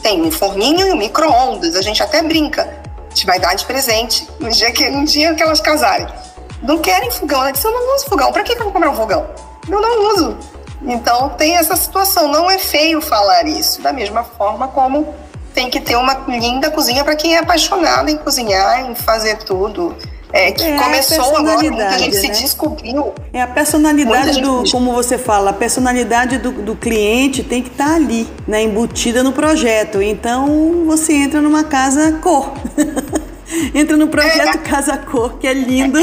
Tem 0.00 0.22
um 0.22 0.30
forninho 0.30 0.86
e 0.86 0.92
um 0.92 0.96
micro-ondas. 0.96 1.74
A 1.74 1.82
gente 1.82 2.02
até 2.02 2.22
brinca. 2.22 2.62
A 2.62 3.08
gente 3.08 3.26
vai 3.26 3.40
dar 3.40 3.54
de 3.54 3.64
presente 3.64 4.28
no 4.38 4.48
dia 4.50 4.70
que, 4.70 4.88
no 4.90 5.04
dia 5.04 5.34
que 5.34 5.42
elas 5.42 5.60
casarem. 5.60 6.06
Não 6.62 6.78
querem 6.78 7.10
fogão. 7.10 7.40
Ela 7.40 7.50
disse, 7.50 7.66
eu 7.66 7.72
não 7.72 7.96
uso 7.96 8.06
fogão. 8.06 8.30
Pra 8.30 8.44
que 8.44 8.52
eu 8.52 8.62
vou 8.62 8.72
comprar 8.72 8.90
um 8.90 8.96
fogão? 8.96 9.26
Eu 9.68 9.80
não 9.80 10.14
uso. 10.14 10.38
Então, 10.82 11.30
tem 11.30 11.56
essa 11.56 11.74
situação. 11.74 12.28
Não 12.28 12.48
é 12.48 12.58
feio 12.58 13.00
falar 13.00 13.48
isso. 13.48 13.82
Da 13.82 13.92
mesma 13.92 14.22
forma 14.22 14.68
como 14.68 15.12
tem 15.56 15.70
que 15.70 15.80
ter 15.80 15.96
uma 15.96 16.12
linda 16.28 16.70
cozinha 16.70 17.02
para 17.02 17.16
quem 17.16 17.34
é 17.34 17.38
apaixonado 17.38 18.10
em 18.10 18.18
cozinhar, 18.18 18.90
em 18.90 18.94
fazer 18.94 19.38
tudo. 19.38 19.96
É, 20.30 20.52
que 20.52 20.62
é 20.62 20.76
começou 20.76 21.34
agora, 21.34 21.62
muita 21.62 21.98
gente 21.98 22.14
né? 22.14 22.20
se 22.20 22.42
descobriu. 22.42 23.14
É 23.32 23.40
a 23.40 23.46
personalidade 23.46 24.42
do, 24.42 24.70
como 24.70 24.92
você 24.92 25.16
fala, 25.16 25.50
a 25.50 25.52
personalidade 25.54 26.36
do, 26.36 26.52
do 26.52 26.76
cliente 26.76 27.42
tem 27.42 27.62
que 27.62 27.70
estar 27.70 27.86
tá 27.86 27.94
ali, 27.94 28.28
né, 28.46 28.64
embutida 28.64 29.22
no 29.22 29.32
projeto. 29.32 30.02
Então 30.02 30.84
você 30.84 31.14
entra 31.14 31.40
numa 31.40 31.64
casa 31.64 32.12
cor. 32.20 32.52
entra 33.74 33.96
no 33.96 34.08
projeto 34.08 34.56
é. 34.56 34.58
Casa 34.58 34.98
Cor, 34.98 35.38
que 35.38 35.46
é 35.46 35.54
lindo, 35.54 35.98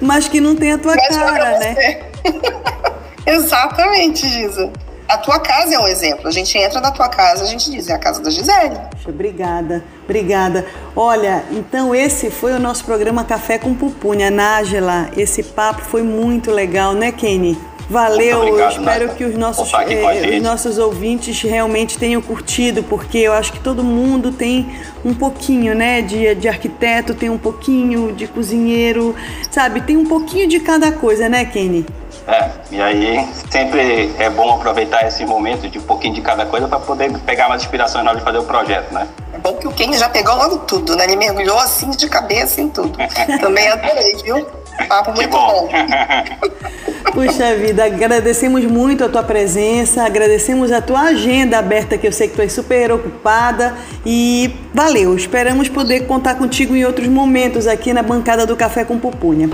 mas 0.00 0.28
que 0.28 0.40
não 0.40 0.56
tem 0.56 0.72
a 0.72 0.78
tua 0.78 0.94
mas 0.94 1.08
cara, 1.08 1.58
né? 1.58 2.00
Exatamente, 3.26 4.26
Giza. 4.26 4.72
A 5.08 5.16
tua 5.16 5.40
casa 5.40 5.74
é 5.74 5.78
um 5.78 5.88
exemplo. 5.88 6.28
A 6.28 6.30
gente 6.30 6.56
entra 6.58 6.82
na 6.82 6.90
tua 6.90 7.08
casa, 7.08 7.42
a 7.42 7.46
gente 7.46 7.70
diz, 7.70 7.88
é 7.88 7.94
a 7.94 7.98
casa 7.98 8.20
da 8.20 8.28
Gisele. 8.28 8.76
Obrigada, 9.06 9.82
obrigada. 10.04 10.66
Olha, 10.94 11.44
então 11.50 11.94
esse 11.94 12.30
foi 12.30 12.52
o 12.52 12.58
nosso 12.58 12.84
programa 12.84 13.24
Café 13.24 13.56
com 13.56 13.74
Pupunha. 13.74 14.30
Nájela, 14.30 15.08
esse 15.16 15.42
papo 15.42 15.80
foi 15.80 16.02
muito 16.02 16.50
legal, 16.50 16.92
né, 16.92 17.10
Kenny? 17.10 17.58
Valeu, 17.88 18.40
obrigado, 18.40 18.74
eu 18.74 18.80
espero 18.80 19.14
que 19.14 19.24
os 19.24 19.34
nossos, 19.34 19.72
eh, 19.72 20.36
os 20.36 20.42
nossos 20.42 20.76
ouvintes 20.76 21.40
realmente 21.40 21.96
tenham 21.96 22.20
curtido, 22.20 22.82
porque 22.82 23.16
eu 23.16 23.32
acho 23.32 23.50
que 23.50 23.60
todo 23.60 23.82
mundo 23.82 24.30
tem 24.30 24.68
um 25.02 25.14
pouquinho, 25.14 25.74
né, 25.74 26.02
de, 26.02 26.34
de 26.34 26.48
arquiteto, 26.48 27.14
tem 27.14 27.30
um 27.30 27.38
pouquinho 27.38 28.12
de 28.12 28.26
cozinheiro, 28.26 29.16
sabe? 29.50 29.80
Tem 29.80 29.96
um 29.96 30.04
pouquinho 30.04 30.46
de 30.46 30.60
cada 30.60 30.92
coisa, 30.92 31.30
né, 31.30 31.46
Kenny? 31.46 31.86
É, 32.28 32.50
e 32.70 32.78
aí 32.78 33.26
sempre 33.50 34.14
é 34.18 34.28
bom 34.28 34.56
aproveitar 34.56 35.06
esse 35.06 35.24
momento 35.24 35.66
de 35.66 35.78
um 35.78 35.82
pouquinho 35.82 36.12
de 36.12 36.20
cada 36.20 36.44
coisa 36.44 36.68
para 36.68 36.78
poder 36.78 37.10
pegar 37.20 37.48
mais 37.48 37.62
inspirações 37.62 38.04
na 38.04 38.10
hora 38.10 38.18
de 38.18 38.24
fazer 38.24 38.36
o 38.36 38.42
projeto, 38.42 38.92
né? 38.92 39.08
É 39.32 39.38
bom 39.38 39.54
que 39.54 39.66
o 39.66 39.72
Ken 39.72 39.90
já 39.94 40.10
pegou 40.10 40.34
logo 40.34 40.58
tudo, 40.58 40.94
né? 40.94 41.04
Ele 41.04 41.16
mergulhou 41.16 41.58
assim 41.58 41.88
de 41.88 42.06
cabeça 42.06 42.60
em 42.60 42.68
tudo. 42.68 42.98
Também 43.40 43.68
adorei, 43.68 44.14
viu? 44.22 44.46
Papo 44.86 45.12
muito 45.12 45.30
bom. 45.30 45.68
bom. 45.68 47.12
Puxa 47.12 47.56
vida, 47.56 47.86
agradecemos 47.86 48.62
muito 48.66 49.04
a 49.04 49.08
tua 49.08 49.22
presença, 49.22 50.04
agradecemos 50.04 50.70
a 50.70 50.82
tua 50.82 51.00
agenda 51.00 51.58
aberta, 51.58 51.96
que 51.96 52.06
eu 52.06 52.12
sei 52.12 52.28
que 52.28 52.36
tu 52.36 52.42
é 52.42 52.48
super 52.48 52.92
ocupada. 52.92 53.74
E 54.04 54.54
valeu, 54.74 55.16
esperamos 55.16 55.70
poder 55.70 56.06
contar 56.06 56.34
contigo 56.34 56.76
em 56.76 56.84
outros 56.84 57.08
momentos 57.08 57.66
aqui 57.66 57.94
na 57.94 58.02
bancada 58.02 58.44
do 58.44 58.54
Café 58.54 58.84
com 58.84 58.98
Pupunha. 58.98 59.48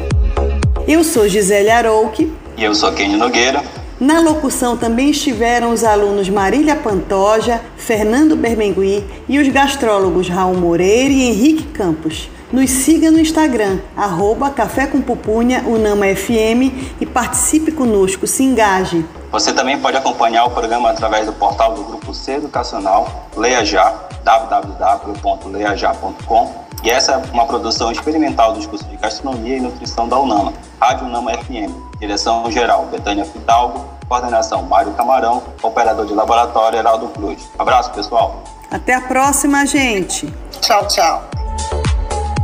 Eu 0.89 1.05
sou 1.05 1.29
Gisele 1.29 1.71
Arouque 1.71 2.44
e 2.57 2.65
eu 2.65 2.75
sou 2.75 2.93
Kenny 2.93 3.17
Nogueira. 3.17 3.63
Na 4.01 4.21
locução 4.21 4.77
também 4.77 5.11
estiveram 5.11 5.73
os 5.73 5.85
alunos 5.85 6.29
Marília 6.29 6.75
Pantoja, 6.75 7.61
Fernando 7.77 8.35
Bermengui 8.37 9.05
e 9.29 9.39
os 9.39 9.47
gastrólogos 9.49 10.29
Raul 10.29 10.57
Moreira 10.57 11.13
e 11.13 11.29
Henrique 11.29 11.63
Campos. 11.69 12.29
Nos 12.53 12.71
siga 12.71 13.11
no 13.11 13.19
Instagram, 13.19 13.79
arroba 13.97 14.51
Café 14.51 14.87
com 14.87 15.01
Pupunha, 15.01 15.65
Unama 15.67 16.05
FM 16.07 16.93
e 17.01 17.07
participe 17.07 17.73
conosco, 17.73 18.27
se 18.27 18.43
engaje. 18.43 19.05
Você 19.33 19.51
também 19.53 19.79
pode 19.79 19.97
acompanhar 19.97 20.45
o 20.45 20.51
programa 20.51 20.91
através 20.91 21.25
do 21.27 21.33
portal 21.33 21.75
do 21.75 21.83
Grupo 21.83 22.15
C 22.15 22.35
Educacional, 22.35 23.29
Leia 23.37 23.65
Já, 23.65 23.93
www.leiajá.com 24.25 26.65
e 26.85 26.91
essa 26.91 27.13
é 27.13 27.17
uma 27.33 27.47
produção 27.47 27.91
experimental 27.91 28.53
dos 28.53 28.67
cursos 28.67 28.87
de 28.91 28.97
Gastronomia 28.99 29.57
e 29.57 29.61
Nutrição 29.61 30.07
da 30.07 30.19
UNAMA, 30.19 30.53
Rádio 30.79 31.07
UNAMA 31.07 31.33
FM. 31.39 31.73
Direção 32.05 32.51
geral, 32.51 32.87
Betânia 32.93 33.25
Fidalgo. 33.25 33.83
Coordenação, 34.07 34.63
Mário 34.63 34.93
Camarão. 34.93 35.43
Operador 35.63 36.05
de 36.05 36.13
laboratório, 36.13 36.79
Heraldo 36.79 37.09
Cruz. 37.09 37.49
Abraço, 37.59 37.93
pessoal. 37.93 38.45
Até 38.71 38.93
a 38.93 39.01
próxima, 39.01 39.65
gente. 39.65 40.31
Tchau, 40.61 40.87
tchau. 40.87 41.25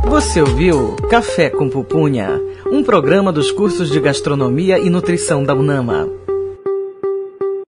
Você 0.05 0.41
ouviu 0.41 0.95
Café 1.11 1.51
com 1.51 1.69
Pupunha, 1.69 2.41
um 2.71 2.83
programa 2.83 3.31
dos 3.31 3.51
cursos 3.51 3.91
de 3.91 3.99
Gastronomia 3.99 4.79
e 4.79 4.89
Nutrição 4.89 5.43
da 5.43 5.53
UNAMA. 5.53 6.09